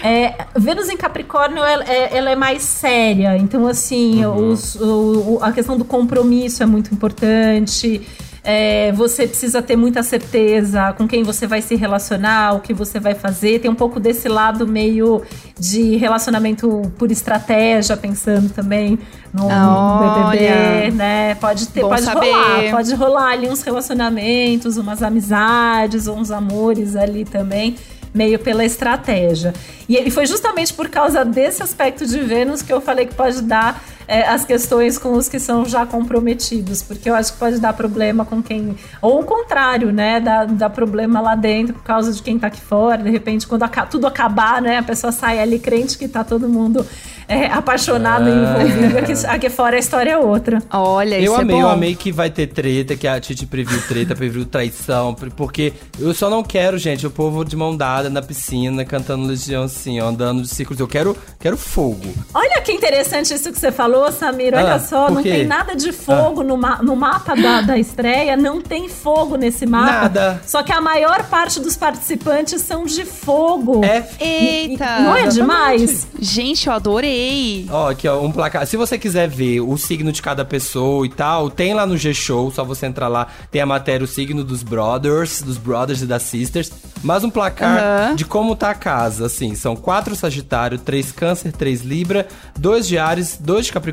É, 0.02 0.34
Vênus 0.54 0.88
em 0.88 0.96
Capricórnio, 0.96 1.62
ela, 1.62 1.84
é- 1.84 2.16
ela 2.16 2.30
é 2.30 2.36
mais 2.36 2.62
séria. 2.62 3.36
Então, 3.36 3.66
assim, 3.66 4.24
os- 4.24 4.74
o- 4.76 5.34
o- 5.34 5.38
a 5.42 5.52
questão 5.52 5.76
do 5.76 5.84
compromisso 5.84 6.62
é 6.62 6.66
muito 6.66 6.94
importante. 6.94 8.00
É, 8.48 8.92
você 8.92 9.26
precisa 9.26 9.60
ter 9.60 9.74
muita 9.74 10.04
certeza 10.04 10.92
com 10.92 11.08
quem 11.08 11.24
você 11.24 11.48
vai 11.48 11.60
se 11.60 11.74
relacionar, 11.74 12.54
o 12.54 12.60
que 12.60 12.72
você 12.72 13.00
vai 13.00 13.12
fazer. 13.12 13.58
Tem 13.58 13.68
um 13.68 13.74
pouco 13.74 13.98
desse 13.98 14.28
lado 14.28 14.68
meio 14.68 15.20
de 15.58 15.96
relacionamento 15.96 16.80
por 16.96 17.10
estratégia, 17.10 17.96
pensando 17.96 18.48
também 18.50 19.00
no, 19.34 19.48
no 19.48 20.30
BBB, 20.30 20.46
Olha. 20.46 20.90
né? 20.92 21.34
Pode 21.34 21.66
ter, 21.70 21.80
Bom 21.80 21.88
pode 21.88 22.02
saber. 22.02 22.30
rolar, 22.30 22.70
pode 22.70 22.94
rolar 22.94 23.30
ali 23.32 23.48
uns 23.48 23.62
relacionamentos, 23.62 24.76
umas 24.76 25.02
amizades, 25.02 26.06
uns 26.06 26.30
amores 26.30 26.94
ali 26.94 27.24
também 27.24 27.74
meio 28.14 28.38
pela 28.38 28.64
estratégia. 28.64 29.52
E 29.88 29.96
ele 29.96 30.10
foi 30.10 30.24
justamente 30.24 30.72
por 30.72 30.88
causa 30.88 31.24
desse 31.24 31.64
aspecto 31.64 32.06
de 32.06 32.20
Vênus 32.20 32.62
que 32.62 32.72
eu 32.72 32.80
falei 32.80 33.06
que 33.06 33.14
pode 33.14 33.42
dar 33.42 33.82
é, 34.08 34.22
as 34.26 34.44
questões 34.44 34.98
com 34.98 35.12
os 35.12 35.28
que 35.28 35.38
são 35.38 35.64
já 35.64 35.84
comprometidos, 35.86 36.82
porque 36.82 37.08
eu 37.10 37.14
acho 37.14 37.32
que 37.32 37.38
pode 37.38 37.58
dar 37.60 37.72
problema 37.72 38.24
com 38.24 38.42
quem. 38.42 38.76
Ou 39.02 39.20
o 39.20 39.24
contrário, 39.24 39.92
né? 39.92 40.20
Dá, 40.20 40.44
dá 40.44 40.70
problema 40.70 41.20
lá 41.20 41.34
dentro 41.34 41.74
por 41.74 41.82
causa 41.82 42.12
de 42.12 42.22
quem 42.22 42.38
tá 42.38 42.46
aqui 42.46 42.60
fora. 42.60 43.02
De 43.02 43.10
repente, 43.10 43.46
quando 43.46 43.62
aca- 43.64 43.86
tudo 43.86 44.06
acabar, 44.06 44.60
né? 44.62 44.78
A 44.78 44.82
pessoa 44.82 45.12
sai 45.12 45.38
ali 45.38 45.58
crente 45.58 45.98
que 45.98 46.06
tá 46.08 46.22
todo 46.24 46.48
mundo 46.48 46.86
é, 47.28 47.46
apaixonado 47.46 48.28
e 48.28 48.32
Ah. 48.32 48.62
envolvido. 48.62 48.98
Aqui, 48.98 49.26
aqui 49.26 49.50
fora 49.50 49.76
a 49.76 49.78
história 49.80 50.12
é 50.12 50.16
outra. 50.18 50.62
Olha, 50.70 51.16
Eu 51.18 51.32
isso 51.32 51.40
amei, 51.40 51.56
é 51.56 51.58
eu 51.58 51.62
bom. 51.66 51.68
amei 51.72 51.94
que 51.96 52.12
vai 52.12 52.30
ter 52.30 52.46
treta, 52.46 52.94
que 52.96 53.06
a 53.08 53.18
Titi 53.20 53.44
previu 53.46 53.80
treta, 53.88 54.14
previu 54.14 54.44
traição, 54.44 55.14
porque 55.14 55.72
eu 55.98 56.14
só 56.14 56.30
não 56.30 56.42
quero, 56.44 56.78
gente, 56.78 57.06
o 57.06 57.10
povo 57.10 57.44
de 57.44 57.56
mão 57.56 57.76
dada 57.76 58.08
na 58.08 58.22
piscina, 58.22 58.84
cantando 58.84 59.26
Legião 59.26 59.64
assim, 59.64 60.00
ó, 60.00 60.08
andando 60.08 60.42
de 60.42 60.48
círculos. 60.48 60.78
Eu 60.78 60.86
quero, 60.86 61.16
quero 61.40 61.56
fogo. 61.56 62.06
Olha 62.32 62.60
que 62.60 62.70
interessante 62.72 63.34
isso 63.34 63.52
que 63.52 63.58
você 63.58 63.72
falou, 63.72 63.95
Samir. 64.12 64.54
Olha 64.54 64.74
Ah, 64.74 64.78
só, 64.80 65.10
não 65.10 65.22
tem 65.22 65.46
nada 65.46 65.74
de 65.74 65.92
fogo 65.92 66.42
no, 66.42 66.56
ma- 66.56 66.80
no 66.82 66.94
mapa 66.96 67.34
da, 67.34 67.60
da 67.62 67.78
estreia, 67.78 68.36
não 68.36 68.60
tem 68.60 68.88
fogo 68.88 69.36
nesse 69.36 69.66
mapa. 69.66 69.92
Nada. 70.02 70.40
Só 70.46 70.62
que 70.62 70.72
a 70.72 70.80
maior 70.80 71.24
parte 71.24 71.60
dos 71.60 71.76
participantes 71.76 72.60
são 72.62 72.84
de 72.84 73.04
fogo. 73.04 73.84
É. 73.84 74.06
Eita! 74.20 74.84
Não 75.00 75.14
é 75.16 75.22
Exatamente. 75.26 75.34
demais? 75.34 76.06
Gente, 76.20 76.66
eu 76.68 76.72
adorei. 76.72 77.66
Ó, 77.70 77.90
aqui, 77.90 78.06
ó, 78.08 78.20
um 78.20 78.30
placar. 78.32 78.66
Se 78.66 78.76
você 78.76 78.98
quiser 78.98 79.28
ver 79.28 79.60
o 79.60 79.76
signo 79.76 80.12
de 80.12 80.20
cada 80.22 80.44
pessoa 80.44 81.04
e 81.06 81.08
tal, 81.10 81.50
tem 81.50 81.74
lá 81.74 81.86
no 81.86 81.96
G-Show, 81.96 82.50
só 82.50 82.64
você 82.64 82.86
entrar 82.86 83.08
lá, 83.08 83.26
tem 83.50 83.60
a 83.60 83.66
matéria, 83.66 84.04
o 84.04 84.08
signo 84.08 84.42
dos 84.44 84.62
brothers, 84.62 85.42
dos 85.42 85.58
brothers 85.58 86.02
e 86.02 86.06
das 86.06 86.22
sisters. 86.22 86.70
Mas 87.02 87.22
um 87.22 87.30
placar 87.30 87.78
Aham. 88.08 88.14
de 88.16 88.24
como 88.24 88.56
tá 88.56 88.70
a 88.70 88.74
casa, 88.74 89.26
assim. 89.26 89.54
São 89.54 89.76
quatro 89.76 90.16
Sagitário, 90.16 90.78
três 90.78 91.12
Câncer, 91.12 91.52
três 91.52 91.82
Libra, 91.82 92.26
dois 92.58 92.86
de 92.88 92.98
Ares, 92.98 93.36
dois 93.38 93.66
de 93.66 93.72
Capricórnio, 93.72 93.85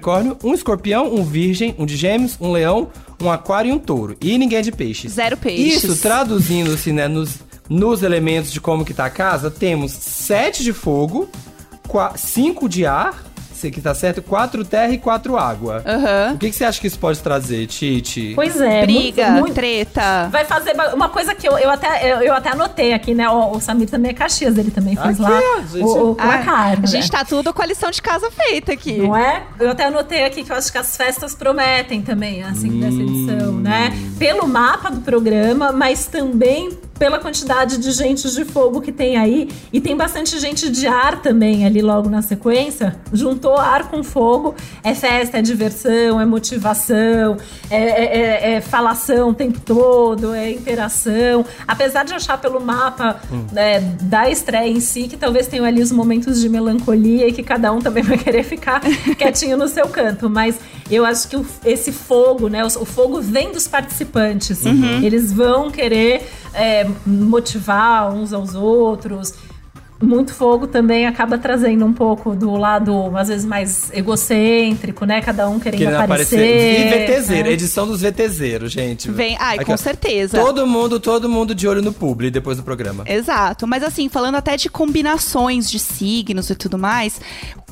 um 0.43 0.53
Escorpião, 0.53 1.13
um 1.13 1.23
Virgem, 1.23 1.75
um 1.77 1.85
de 1.85 1.95
Gêmeos, 1.95 2.37
um 2.39 2.51
Leão, 2.51 2.89
um 3.21 3.29
Aquário 3.29 3.69
e 3.69 3.71
um 3.71 3.79
Touro. 3.79 4.15
E 4.21 4.37
ninguém 4.37 4.59
é 4.59 4.61
de 4.61 4.71
peixes. 4.71 5.13
Zero 5.13 5.37
peixes. 5.37 5.83
Isso, 5.83 6.01
traduzindo 6.01 6.71
assim, 6.71 6.91
né, 6.91 7.07
nos, 7.07 7.39
nos 7.69 8.03
elementos 8.03 8.51
de 8.51 8.61
como 8.61 8.85
que 8.85 8.93
tá 8.93 9.05
a 9.05 9.09
casa, 9.09 9.49
temos 9.51 9.91
sete 9.91 10.63
de 10.63 10.73
fogo, 10.73 11.29
cinco 12.15 12.67
de 12.67 12.85
ar, 12.85 13.23
que 13.71 13.81
tá 13.81 13.93
certo, 13.93 14.21
quatro 14.21 14.63
terra 14.65 14.91
e 14.93 14.97
quatro 14.97 15.37
água. 15.37 15.81
Aham. 15.85 16.33
O 16.35 16.37
que, 16.37 16.49
que 16.49 16.55
você 16.55 16.65
acha 16.65 16.79
que 16.79 16.87
isso 16.87 16.99
pode 16.99 17.19
trazer, 17.19 17.65
Titi? 17.67 18.33
Pois 18.35 18.59
é. 18.59 18.81
Briga, 18.81 19.27
muito- 19.31 19.39
muito- 19.41 19.53
treta. 19.55 20.27
Vai 20.31 20.45
fazer 20.45 20.73
uma 20.93 21.09
coisa 21.09 21.33
que 21.35 21.47
eu, 21.47 21.57
eu, 21.57 21.69
até, 21.69 22.11
eu, 22.11 22.17
eu 22.21 22.33
até 22.33 22.49
anotei 22.49 22.93
aqui, 22.93 23.13
né? 23.13 23.29
O, 23.29 23.51
o 23.57 23.59
Samir 23.61 23.89
também 23.89 24.11
é 24.11 24.13
Caxias, 24.13 24.57
ele 24.57 24.71
também 24.71 24.95
fez 24.95 25.19
Aqui, 25.19 25.21
lá 25.21 25.41
gente. 25.71 25.83
o, 25.83 26.11
o 26.11 26.17
Ah, 26.19 26.71
a 26.73 26.75
né? 26.75 26.87
gente 26.87 27.09
tá 27.11 27.23
tudo 27.23 27.53
com 27.53 27.61
a 27.61 27.65
lição 27.65 27.91
de 27.91 28.01
casa 28.01 28.29
feita 28.31 28.73
aqui. 28.73 28.97
Não 28.97 29.15
é? 29.15 29.43
Eu 29.59 29.71
até 29.71 29.85
anotei 29.85 30.23
aqui 30.25 30.43
que 30.43 30.51
eu 30.51 30.55
acho 30.55 30.71
que 30.71 30.77
as 30.77 30.95
festas 30.97 31.35
prometem 31.35 32.01
também, 32.01 32.43
assim, 32.43 32.79
dessa 32.79 33.01
edição, 33.01 33.53
né? 33.53 33.91
Pelo 34.17 34.47
mapa 34.47 34.89
do 34.89 35.01
programa, 35.01 35.71
mas 35.71 36.05
também 36.05 36.69
pela 36.97 37.19
quantidade 37.19 37.77
de 37.77 37.91
gente 37.91 38.29
de 38.31 38.45
fogo 38.45 38.79
que 38.79 38.91
tem 38.91 39.17
aí. 39.17 39.49
E 39.73 39.81
tem 39.81 39.95
bastante 39.95 40.39
gente 40.39 40.69
de 40.69 40.87
ar 40.87 41.21
também 41.21 41.65
ali 41.65 41.81
logo 41.81 42.09
na 42.09 42.21
sequência. 42.21 42.95
Juntou 43.11 43.57
ar 43.57 43.89
com 43.89 44.03
fogo. 44.03 44.55
É 44.83 44.93
festa, 44.93 45.37
é 45.39 45.41
diversão, 45.41 46.21
é 46.21 46.25
motivação, 46.25 47.37
é, 47.69 47.77
é- 47.77 48.17
é- 48.17 48.53
é 48.55 48.61
falação 48.61 49.29
o 49.29 49.33
tempo 49.33 49.59
todo, 49.59 50.33
é 50.33 50.51
interação. 50.51 51.45
Apesar 51.67 52.03
de 52.05 52.11
eu 52.11 52.17
achar 52.17 52.37
pelo 52.39 52.59
mapa 52.61 53.19
né, 53.51 53.79
da 54.01 54.29
estreia 54.29 54.69
em 54.69 54.79
si, 54.79 55.07
que 55.07 55.17
talvez 55.17 55.47
tenham 55.47 55.65
ali 55.65 55.81
os 55.81 55.91
momentos 55.91 56.39
de 56.39 56.47
melancolia 56.49 57.27
e 57.27 57.31
que 57.33 57.43
cada 57.43 57.71
um 57.71 57.79
também 57.79 58.03
vai 58.03 58.17
querer 58.17 58.43
ficar 58.43 58.79
quietinho 59.17 59.57
no 59.57 59.67
seu 59.67 59.87
canto. 59.87 60.29
Mas 60.29 60.55
eu 60.89 61.05
acho 61.05 61.27
que 61.27 61.35
o- 61.35 61.45
esse 61.65 61.91
fogo, 61.91 62.47
né? 62.49 62.63
O, 62.63 62.67
o 62.67 62.85
fogo 62.85 63.19
vem 63.21 63.51
dos 63.51 63.67
participantes. 63.67 64.63
Eles 65.03 65.31
vão 65.33 65.69
querer 65.71 66.29
é, 66.53 66.87
motivar 67.05 68.13
uns 68.13 68.33
aos 68.33 68.55
outros. 68.55 69.33
muito 70.01 70.33
fogo 70.33 70.67
também 70.67 71.07
acaba 71.07 71.37
trazendo 71.37 71.85
um 71.85 71.93
pouco 71.93 72.35
do 72.35 72.55
lado, 72.55 73.15
às 73.15 73.29
vezes, 73.29 73.45
mais 73.45 73.89
egocêntrico, 73.93 75.05
né? 75.05 75.21
Cada 75.21 75.47
um 75.47 75.59
querendo, 75.59 75.79
Querendo 75.79 76.01
aparecer. 76.01 76.35
aparecer. 76.35 77.13
E 77.13 77.19
VTZero, 77.21 77.43
né? 77.47 77.51
edição 77.53 77.87
dos 77.87 78.01
VTZeros, 78.01 78.71
gente. 78.71 79.09
Vem, 79.09 79.37
ai, 79.39 79.55
Aqui, 79.55 79.65
com 79.65 79.77
certeza. 79.77 80.37
Todo 80.37 80.67
mundo, 80.67 80.99
todo 80.99 81.29
mundo 81.29 81.55
de 81.55 81.67
olho 81.67 81.81
no 81.81 81.93
publi 81.93 82.29
depois 82.29 82.57
do 82.57 82.63
programa. 82.63 83.03
Exato, 83.07 83.65
mas 83.65 83.81
assim, 83.81 84.09
falando 84.09 84.35
até 84.35 84.57
de 84.57 84.69
combinações 84.69 85.71
de 85.71 85.79
signos 85.79 86.49
e 86.49 86.55
tudo 86.55 86.77
mais, 86.77 87.21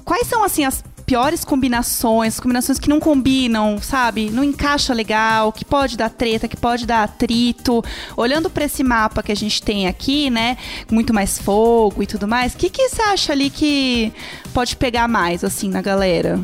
quais 0.06 0.26
são 0.28 0.44
assim 0.44 0.64
as 0.64 0.84
piores 1.12 1.44
combinações, 1.44 2.40
combinações 2.40 2.80
que 2.80 2.88
não 2.88 2.98
combinam, 2.98 3.82
sabe? 3.82 4.30
Não 4.30 4.46
encaixa 4.46 4.94
legal, 4.94 5.52
que 5.52 5.66
pode 5.66 5.98
dar 5.98 6.10
treta, 6.10 6.48
que 6.48 6.56
pode 6.56 6.86
dar 6.86 7.04
atrito. 7.04 7.84
Olhando 8.16 8.50
pra 8.50 8.64
esse 8.64 8.82
mapa 8.82 9.22
que 9.22 9.30
a 9.30 9.36
gente 9.36 9.62
tem 9.62 9.90
aqui, 9.90 10.30
né, 10.30 10.56
muito 10.90 11.14
mais 11.14 11.38
fogo 11.38 12.02
e 12.02 12.08
tudo 12.08 12.30
mais, 12.30 12.54
o 12.54 12.58
que 12.58 12.70
que 12.70 12.88
você 12.88 13.02
acha 13.02 13.34
ali 13.34 13.50
que 13.50 14.14
pode 14.54 14.78
pegar 14.78 15.10
mais 15.10 15.44
assim 15.44 15.68
na 15.68 15.82
galera? 15.82 16.40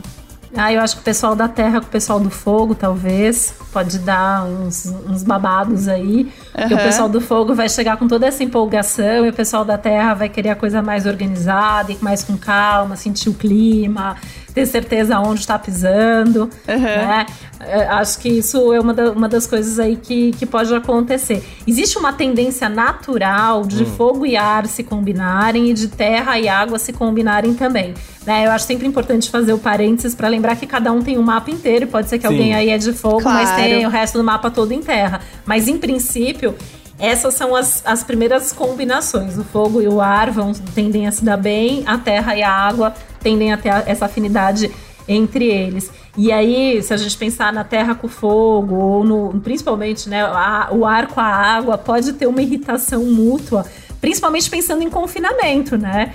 Ah, 0.56 0.71
eu 0.71 0.82
acho 0.82 0.95
que 0.95 1.01
o 1.01 1.03
pessoal 1.03 1.36
da 1.36 1.47
terra 1.47 1.80
com 1.82 1.88
o 1.88 1.89
pessoal 1.89 2.19
do 2.19 2.30
fogo, 2.30 2.73
talvez, 2.73 3.53
pode 3.71 3.99
dar 3.99 4.43
uns, 4.45 4.86
uns 5.08 5.23
babados 5.23 5.88
aí. 5.88 6.32
Porque 6.53 6.73
o 6.73 6.77
pessoal 6.77 7.10
do 7.10 7.19
fogo 7.19 7.53
vai 7.53 7.69
chegar 7.69 7.97
com 7.97 8.08
toda 8.08 8.25
essa 8.25 8.43
empolgação 8.43 9.25
e 9.25 9.30
o 9.30 9.34
pessoal 9.34 9.65
da 9.65 9.77
terra 9.77 10.13
vai 10.13 10.30
querer 10.30 10.49
a 10.49 10.56
coisa 10.56 10.82
mais 10.82 11.06
organizada 11.06 11.91
e 11.91 11.97
mais 12.01 12.23
com 12.23 12.38
calma, 12.38 12.95
sentir 12.95 13.30
o 13.30 13.34
clima, 13.34 14.15
ter 14.57 14.65
certeza 14.65 15.19
onde 15.19 15.41
está 15.41 15.59
pisando. 15.59 16.49
Né? 16.67 17.25
É, 17.59 17.83
Acho 17.87 18.17
que 18.19 18.29
isso 18.29 18.73
é 18.73 18.79
uma, 18.79 18.93
da- 18.93 19.11
uma 19.11 19.29
das 19.29 19.45
coisas 19.45 19.77
aí 19.79 19.95
que, 19.95 20.31
que 20.31 20.45
pode 20.47 20.73
acontecer. 20.73 21.43
Existe 21.67 21.97
uma 21.97 22.11
tendência 22.11 22.67
natural 22.67 23.63
de 23.65 23.85
fogo 23.85 24.25
e 24.25 24.35
ar 24.35 24.65
se 24.65 24.83
combinarem 24.83 25.69
e 25.69 25.73
de 25.73 25.87
terra 25.87 26.39
e 26.39 26.47
água 26.47 26.79
se 26.79 26.91
combinarem 26.91 27.53
também. 27.53 27.93
Né? 28.25 28.47
Eu 28.47 28.51
acho 28.51 28.65
sempre 28.65 28.87
importante 28.87 29.29
fazer 29.29 29.53
o 29.53 29.59
parênteses 29.59 30.15
para 30.15 30.27
lembrar 30.27 30.55
que 30.55 30.65
cada 30.65 30.91
um 30.91 31.01
tem 31.01 31.17
um 31.17 31.23
mapa 31.23 31.51
inteiro 31.51 31.85
e 31.85 31.87
pode 31.87 32.09
ser 32.09 32.17
que 32.17 32.27
Sim. 32.27 32.33
alguém 32.33 32.55
aí 32.55 32.69
é 32.69 32.77
de 32.79 32.93
fogo, 32.93 33.21
Claro. 33.21 33.37
mas 33.47 33.55
tem 33.55 33.85
o 33.85 33.89
resto 33.89 34.17
do 34.17 34.23
mapa 34.23 34.49
todo 34.49 34.71
em 34.71 34.81
terra. 34.81 35.21
Mas 35.45 35.67
em 35.67 35.77
princípio, 35.77 36.55
essas 36.99 37.33
são 37.36 37.55
as, 37.55 37.81
as 37.86 38.03
primeiras 38.03 38.51
combinações. 38.51 39.38
O 39.38 39.43
fogo 39.43 39.81
e 39.81 39.88
o 39.88 40.01
ar 40.01 40.31
vão, 40.31 40.51
tendem 40.73 41.07
a 41.07 41.12
se 41.12 41.23
dar 41.23 41.38
bem, 41.38 41.83
a 41.86 41.97
terra 41.97 42.36
e 42.36 42.41
a 42.43 42.51
água 42.51 42.93
tendem 43.21 43.51
a 43.53 43.57
ter 43.57 43.69
essa 43.86 44.05
afinidade 44.05 44.71
entre 45.07 45.45
eles. 45.45 45.89
E 46.17 46.31
aí, 46.31 46.81
se 46.81 46.93
a 46.93 46.97
gente 46.97 47.15
pensar 47.17 47.53
na 47.53 47.63
terra 47.63 47.93
com 47.95 48.07
fogo, 48.07 48.75
ou 48.75 49.03
no, 49.03 49.39
principalmente 49.41 50.10
né, 50.10 50.23
a- 50.23 50.69
o 50.71 50.86
ar 50.86 51.07
com 51.07 51.19
a 51.19 51.25
água, 51.25 51.77
pode 51.77 52.13
ter 52.13 52.25
uma 52.27 52.41
irritação 52.41 53.03
mútua. 53.05 53.65
Principalmente 53.99 54.49
pensando 54.49 54.83
em 54.83 54.89
confinamento, 54.89 55.77
né? 55.77 56.13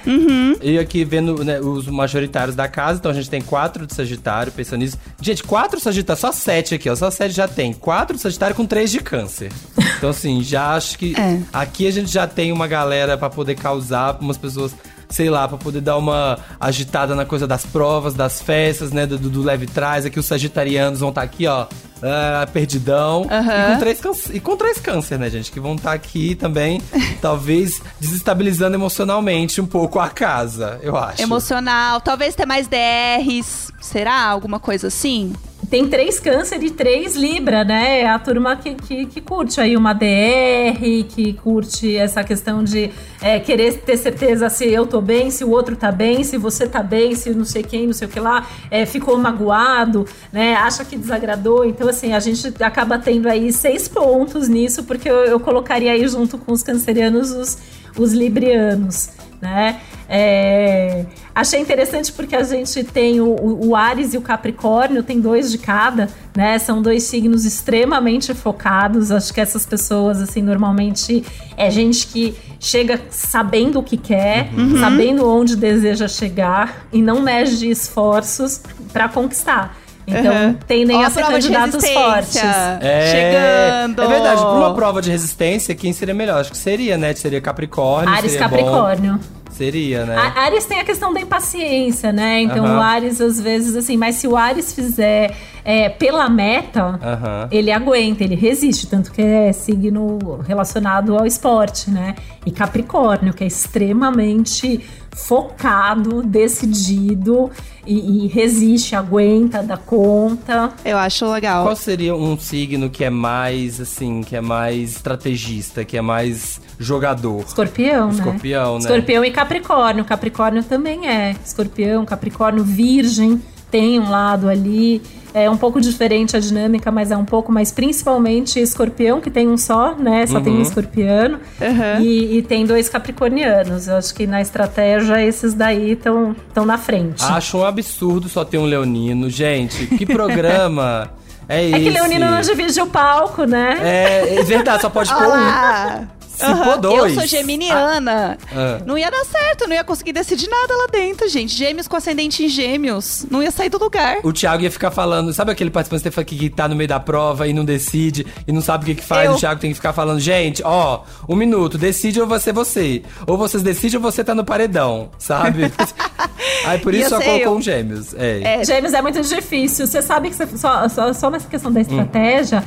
E 0.63 0.79
aqui 0.79 1.05
vendo 1.05 1.45
né, 1.45 1.61
os 1.61 1.87
majoritários 1.87 2.55
da 2.55 2.69
casa, 2.69 2.99
então 2.99 3.11
a 3.11 3.15
gente 3.15 3.29
tem 3.29 3.41
quatro 3.41 3.87
de 3.87 3.95
Sagitário, 3.95 4.53
pensando 4.53 4.81
nisso. 4.81 4.99
Gente, 5.21 5.43
quatro 5.43 5.81
Sagitário, 5.81 6.21
só 6.21 6.33
sete 6.33 6.75
aqui, 6.75 6.89
ó. 6.89 6.95
Só 6.95 7.11
sete 7.11 7.35
já 7.35 7.49
tem. 7.49 7.73
Quatro 7.73 8.17
de 8.17 8.23
Sagitário 8.23 8.55
com 8.55 8.67
três 8.67 8.91
de 8.91 9.01
Câncer. 9.01 9.53
Então, 9.99 10.11
assim, 10.11 10.43
já 10.43 10.75
acho 10.75 10.99
que. 10.99 11.15
É. 11.19 11.41
Aqui 11.53 11.87
a 11.87 11.91
gente 11.91 12.11
já 12.11 12.27
tem 12.27 12.53
uma 12.53 12.67
galera 12.67 13.17
pra 13.17 13.31
poder 13.31 13.55
causar 13.57 14.19
umas 14.21 14.37
pessoas. 14.37 14.75
Sei 15.13 15.29
lá, 15.29 15.47
pra 15.47 15.59
poder 15.59 15.83
dar 15.83 15.99
uma 15.99 16.39
agitada 16.59 17.15
na 17.15 17.25
coisa 17.27 17.47
das 17.47 17.67
provas, 17.67 18.15
das 18.15 18.41
festas, 18.41 18.91
né? 18.93 19.07
Do, 19.07 19.19
do 19.19 19.43
leve 19.43 19.67
trás. 19.67 20.07
Aqui 20.07 20.19
os 20.19 20.25
sagitarianos 20.27 21.01
vão 21.01 21.11
estar 21.11 21.21
aqui, 21.23 21.47
ó. 21.47 21.67
ah, 22.03 22.47
perdidão. 22.53 23.27
Aham. 23.31 23.53
E, 23.53 23.73
com 23.75 23.79
três 23.79 24.01
câncer, 24.01 24.37
e 24.37 24.41
com 24.41 24.57
três 24.57 24.79
câncer, 24.81 25.19
né, 25.19 25.29
gente? 25.29 25.53
Que 25.53 25.61
vão 25.61 25.75
estar 25.75 25.93
aqui 25.93 26.35
também, 26.35 26.81
talvez, 27.21 27.83
desestabilizando 28.01 28.75
emocionalmente 28.75 29.61
um 29.61 29.67
pouco 29.67 30.01
a 30.01 30.09
casa, 30.09 30.81
eu 30.83 30.97
acho. 30.97 31.21
Emocional, 31.23 32.01
talvez 32.01 32.35
ter 32.35 32.47
mais 32.47 32.67
DRs, 32.67 33.71
será? 33.81 34.25
Alguma 34.25 34.59
coisa 34.59 34.87
assim? 34.89 35.35
Tem 35.73 35.89
três 35.89 36.21
câncer 36.21 36.63
e 36.63 36.69
três 36.71 37.17
Libra, 37.17 37.65
né? 37.65 38.01
É 38.01 38.07
a 38.07 38.19
turma 38.19 38.55
que, 38.57 38.75
que, 38.75 39.07
que 39.07 39.23
curte 39.23 39.59
aí 39.59 39.75
uma 39.75 39.95
DR, 39.95 40.79
que 41.09 41.33
curte 41.33 41.97
essa 41.97 42.23
questão 42.23 42.63
de 42.63 42.91
é, 43.23 43.41
querer 43.41 43.79
ter 43.79 43.97
certeza 43.97 44.51
se 44.51 44.67
eu 44.67 44.87
tô 44.87 45.01
bem, 45.01 45.31
se 45.31 45.43
o 45.43 45.51
outro 45.51 45.75
tá 45.75 45.91
bem, 45.91 46.25
se 46.25 46.37
você 46.37 46.69
tá 46.69 46.83
bem, 46.83 47.15
se 47.15 47.31
não 47.31 47.47
sei 47.47 47.63
quem, 47.63 47.87
não 47.87 47.95
sei 47.95 48.07
o 48.07 48.11
que 48.11 48.21
lá, 48.21 48.47
é, 48.71 48.85
ficou 48.85 49.17
magoado, 49.17 50.07
né? 50.31 50.57
Acha 50.57 50.85
que 50.85 50.95
desagradou. 50.95 51.65
Então, 51.65 51.89
assim, 51.89 52.13
a 52.13 52.21
gente 52.21 52.53
acaba 52.63 52.99
tendo 52.99 53.27
aí 53.27 53.51
seis 53.51 53.89
pontos 53.89 54.49
nisso, 54.49 54.85
porque 54.85 55.09
eu, 55.09 55.25
eu 55.25 55.41
colocaria 55.41 55.93
aí 55.93 56.07
junto 56.07 56.37
com 56.37 56.53
os 56.53 56.63
cancerianos 56.63 57.31
os, 57.31 57.59
os 57.97 58.13
librianos, 58.13 59.09
né? 59.41 59.81
É, 60.15 61.07
achei 61.35 61.59
interessante 61.59 62.13
porque 62.13 62.37
a 62.37 62.43
gente 62.43 62.85
tem 62.85 63.19
o, 63.19 63.35
o, 63.67 63.75
Ares 63.75 64.13
e 64.13 64.19
o 64.19 64.21
Capricórnio, 64.21 65.03
tem 65.03 65.19
dois 65.19 65.51
de 65.51 65.57
cada, 65.57 66.07
né? 66.37 66.59
São 66.59 66.83
dois 66.83 67.05
signos 67.05 67.47
extremamente 67.47 68.35
focados. 68.35 69.11
Acho 69.11 69.33
que 69.33 69.41
essas 69.41 69.65
pessoas, 69.65 70.21
assim, 70.21 70.43
normalmente 70.43 71.25
é 71.57 71.71
gente 71.71 72.07
que 72.09 72.35
chega 72.61 73.01
sabendo 73.09 73.79
o 73.79 73.83
que 73.83 73.97
quer, 73.97 74.51
sabendo 74.79 75.27
onde 75.27 75.57
deseja 75.57 76.07
chegar 76.07 76.85
e 76.93 77.01
não 77.01 77.23
mede 77.23 77.71
esforços 77.71 78.61
para 78.93 79.09
conquistar. 79.09 79.79
Então, 80.07 80.35
Uhum. 80.35 80.55
tendem 80.67 80.97
Ó, 80.97 81.07
a 81.07 81.11
ser 81.11 81.21
prova 81.21 81.39
de 81.41 81.49
candidatos 81.49 81.75
resistência. 81.83 82.11
fortes. 82.11 82.43
É, 82.83 83.11
Chegando. 83.11 84.03
É 84.03 84.07
verdade, 84.09 84.41
pra 84.43 84.51
uma 84.51 84.75
prova 84.75 85.01
de 85.01 85.11
resistência, 85.11 85.75
quem 85.75 85.93
seria 85.93 86.13
melhor? 86.13 86.41
Acho 86.41 86.51
que 86.51 86.59
seria, 86.59 86.99
né? 86.99 87.15
Seria 87.15 87.41
Capricórnio. 87.41 88.13
Ares 88.13 88.33
seria 88.33 88.49
bom. 88.49 89.19
Seria, 89.53 90.07
né? 90.07 90.17
A 90.17 90.41
Ares 90.41 90.65
tem 90.65 90.81
a 90.81 90.85
questão 90.85 91.13
da 91.13 91.21
impaciência, 91.21 92.13
né? 92.13 92.41
Então 92.41 92.65
Aham. 92.65 92.79
o 92.79 92.81
Ares, 92.81 93.21
às 93.21 93.41
vezes, 93.41 93.77
assim, 93.77 93.97
mas 93.97 94.17
se 94.17 94.27
o 94.27 94.37
Ares 94.37 94.73
fizer 94.73 95.37
é, 95.65 95.89
pela 95.89 96.29
meta, 96.29 96.99
Aham. 97.03 97.49
ele 97.51 97.71
aguenta, 97.71 98.25
ele 98.25 98.35
resiste, 98.35 98.87
tanto 98.87 99.13
que 99.13 99.23
é 99.23 99.53
signo 99.53 100.19
relacionado 100.47 101.17
ao 101.17 101.27
esporte, 101.27 101.91
né? 101.91 102.15
E 102.45 102.51
Capricórnio, 102.51 103.33
que 103.33 103.45
é 103.45 103.47
extremamente 103.47 104.81
focado, 105.15 106.23
decidido 106.23 107.51
e, 107.87 108.25
e 108.25 108.29
resiste, 108.29 108.97
aguenta, 108.97 109.63
dá 109.63 109.77
conta. 109.77 110.73
Eu 110.85 110.97
acho 110.97 111.31
legal. 111.31 111.65
Qual 111.65 111.77
seria 111.77 112.15
um 112.15 112.39
signo 112.39 112.89
que 112.89 113.05
é 113.05 113.11
mais, 113.11 113.81
assim, 113.81 114.23
que 114.23 114.35
é 114.35 114.41
mais 114.41 114.97
estrategista, 114.97 115.85
que 115.85 115.97
é 115.97 116.03
mais 116.03 116.61
jogador? 116.79 117.41
Escorpião, 117.41 118.09
né? 118.09 118.15
Escorpião, 118.15 118.75
né? 118.75 118.81
Escorpião 118.81 119.25
e 119.25 119.31
Capricórnio. 119.31 120.05
Capricórnio 120.05 120.65
também 120.65 121.07
é. 121.09 121.37
Escorpião, 121.45 122.05
Capricórnio, 122.05 122.65
Virgem 122.65 123.41
tem 123.71 123.99
um 123.99 124.11
lado 124.11 124.49
ali. 124.49 125.03
É 125.35 125.49
um 125.49 125.57
pouco 125.57 125.81
diferente 125.81 126.37
a 126.37 126.41
dinâmica, 126.41 126.91
mas 126.91 127.11
é 127.11 127.17
um 127.17 127.25
pouco, 127.25 127.51
mas 127.51 127.73
principalmente 127.73 128.61
Escorpião, 128.61 129.21
que 129.21 129.31
tem 129.31 129.49
um 129.49 129.57
só, 129.57 129.95
né? 129.95 130.27
Só 130.27 130.41
tem 130.41 130.53
um 130.55 130.63
escorpiano. 130.63 131.39
Uhum. 131.61 132.03
E, 132.03 132.39
e 132.39 132.43
tem 132.43 132.67
dois 132.67 132.89
capricornianos. 132.89 133.89
Eu 133.89 133.97
acho 133.97 134.15
que 134.15 134.27
na 134.27 134.41
estratégia 134.41 135.23
esses 135.25 135.55
daí 135.55 135.93
estão 135.93 136.35
na 136.67 136.77
frente. 136.77 137.23
Acho 137.25 137.59
um 137.59 137.65
absurdo 137.65 138.29
só 138.29 138.45
ter 138.45 138.59
um 138.59 138.65
leonino. 138.65 139.31
Gente, 139.31 139.87
que 139.87 140.05
programa 140.05 141.11
é 141.49 141.65
esse? 141.65 141.75
é 141.75 141.81
que 141.81 141.91
Leonino 141.91 142.31
não 142.31 142.41
divide 142.41 142.81
o 142.81 142.87
palco, 142.87 143.45
né? 143.45 143.79
É, 143.83 144.35
é 144.37 144.43
verdade, 144.43 144.83
só 144.83 144.91
pode 144.91 145.13
pôr 145.15 145.27
um. 145.27 146.22
Se 146.35 146.65
for 146.65 146.79
dois. 146.79 147.13
Eu 147.15 147.21
sou 147.21 147.27
geminiana. 147.27 148.39
Ah. 148.53 148.81
Não 148.87 148.97
ia 148.99 149.11
dar 149.11 149.25
certo, 149.25 149.67
não 149.69 149.75
ia 149.75 149.85
conseguir 149.85 150.13
decidir 150.13 150.49
nada 150.49 150.75
lá 150.77 150.87
dentro, 150.91 151.29
gente. 151.29 151.55
Gêmeos 151.55 151.87
com 151.87 151.97
ascendente 151.97 152.45
em 152.45 152.49
gêmeos. 152.49 153.27
Não 153.31 153.43
ia 153.43 153.51
sair 153.51 153.69
do 153.69 153.79
lugar. 153.79 154.19
O 154.23 154.33
Thiago 154.33 154.63
ia 154.63 154.71
ficar 154.71 154.91
falando, 154.91 155.33
sabe 155.33 155.53
aquele 155.53 155.71
participante 155.71 156.25
que 156.25 156.37
que 156.37 156.51
tá 156.51 156.67
no 156.67 156.75
meio 156.75 156.89
da 156.89 156.99
prova 156.99 157.47
e 157.47 157.53
não 157.53 157.65
decide 157.65 158.27
e 158.47 158.53
não 158.53 158.61
sabe 158.61 158.85
o 158.85 158.87
que, 158.87 158.95
que 158.97 159.05
faz? 159.05 159.29
Eu. 159.29 159.37
O 159.37 159.39
Thiago 159.39 159.61
tem 159.61 159.71
que 159.71 159.75
ficar 159.77 159.93
falando, 159.93 160.19
gente, 160.21 160.63
ó, 160.65 161.03
um 161.29 161.37
minuto, 161.37 161.77
decide 161.79 162.21
ou 162.21 162.27
você 162.27 162.53
você. 162.53 163.03
Ou 163.27 163.37
vocês 163.37 163.63
decidem 163.63 163.97
ou 163.99 164.03
você 164.03 164.25
tá 164.25 164.35
no 164.35 164.45
paredão, 164.45 165.11
sabe? 165.19 165.73
Aí 166.65 166.79
por 166.79 166.95
isso 166.95 167.11
só 167.11 167.21
colocou 167.21 167.41
eu. 167.53 167.53
um 167.57 167.63
gêmeos. 167.63 168.15
É. 168.15 168.61
É. 168.61 168.65
Gêmeos 168.65 168.93
é 168.95 169.03
muito 169.03 169.21
difícil. 169.21 169.87
Você 169.87 170.01
sabe 170.03 170.31
que 170.31 170.37
você- 170.37 170.47
só, 170.57 170.89
só, 170.89 171.13
só 171.13 171.31
nessa 171.31 171.49
questão 171.49 171.73
da 171.73 171.81
estratégia. 171.81 172.65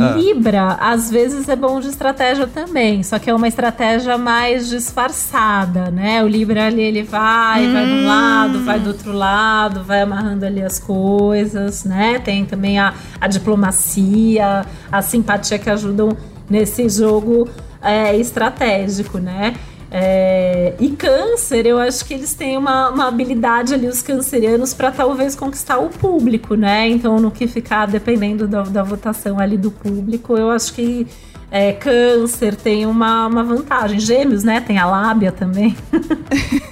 Ah. 0.00 0.12
Libra, 0.16 0.76
às 0.80 1.10
vezes 1.10 1.48
é 1.48 1.56
bom 1.56 1.80
de 1.80 1.88
estratégia 1.88 2.46
também, 2.46 3.02
só 3.02 3.18
que 3.18 3.30
é 3.30 3.34
uma 3.34 3.48
estratégia 3.48 4.18
mais 4.18 4.68
disfarçada, 4.68 5.90
né? 5.90 6.22
O 6.22 6.28
Libra 6.28 6.66
ali, 6.66 6.82
ele 6.82 7.02
vai, 7.02 7.70
vai 7.72 7.86
de 7.86 7.92
um 7.92 8.06
lado, 8.06 8.64
vai 8.64 8.80
do 8.80 8.88
outro 8.88 9.12
lado, 9.12 9.82
vai 9.82 10.02
amarrando 10.02 10.44
ali 10.44 10.62
as 10.62 10.78
coisas, 10.78 11.84
né? 11.84 12.18
Tem 12.18 12.44
também 12.44 12.78
a, 12.78 12.94
a 13.20 13.26
diplomacia, 13.26 14.64
a 14.90 15.02
simpatia 15.02 15.58
que 15.58 15.70
ajudam 15.70 16.16
nesse 16.48 16.88
jogo 16.88 17.48
é, 17.82 18.16
estratégico, 18.16 19.18
né? 19.18 19.54
É, 19.90 20.74
e 20.80 20.90
câncer, 20.90 21.64
eu 21.64 21.78
acho 21.78 22.04
que 22.04 22.14
eles 22.14 22.34
têm 22.34 22.56
uma, 22.56 22.90
uma 22.90 23.06
habilidade 23.06 23.72
ali, 23.72 23.86
os 23.86 24.02
cancerianos, 24.02 24.74
para 24.74 24.90
talvez 24.90 25.36
conquistar 25.36 25.78
o 25.78 25.88
público, 25.88 26.54
né? 26.54 26.88
Então, 26.88 27.20
no 27.20 27.30
que 27.30 27.46
ficar 27.46 27.86
dependendo 27.86 28.48
da, 28.48 28.62
da 28.62 28.82
votação 28.82 29.38
ali 29.38 29.56
do 29.56 29.70
público, 29.70 30.36
eu 30.36 30.50
acho 30.50 30.74
que 30.74 31.06
é, 31.50 31.72
câncer 31.72 32.56
tem 32.56 32.86
uma, 32.86 33.26
uma 33.26 33.42
vantagem. 33.42 34.00
Gêmeos, 34.00 34.42
né? 34.42 34.60
Tem 34.60 34.78
a 34.78 34.86
lábia 34.86 35.32
também. 35.32 35.76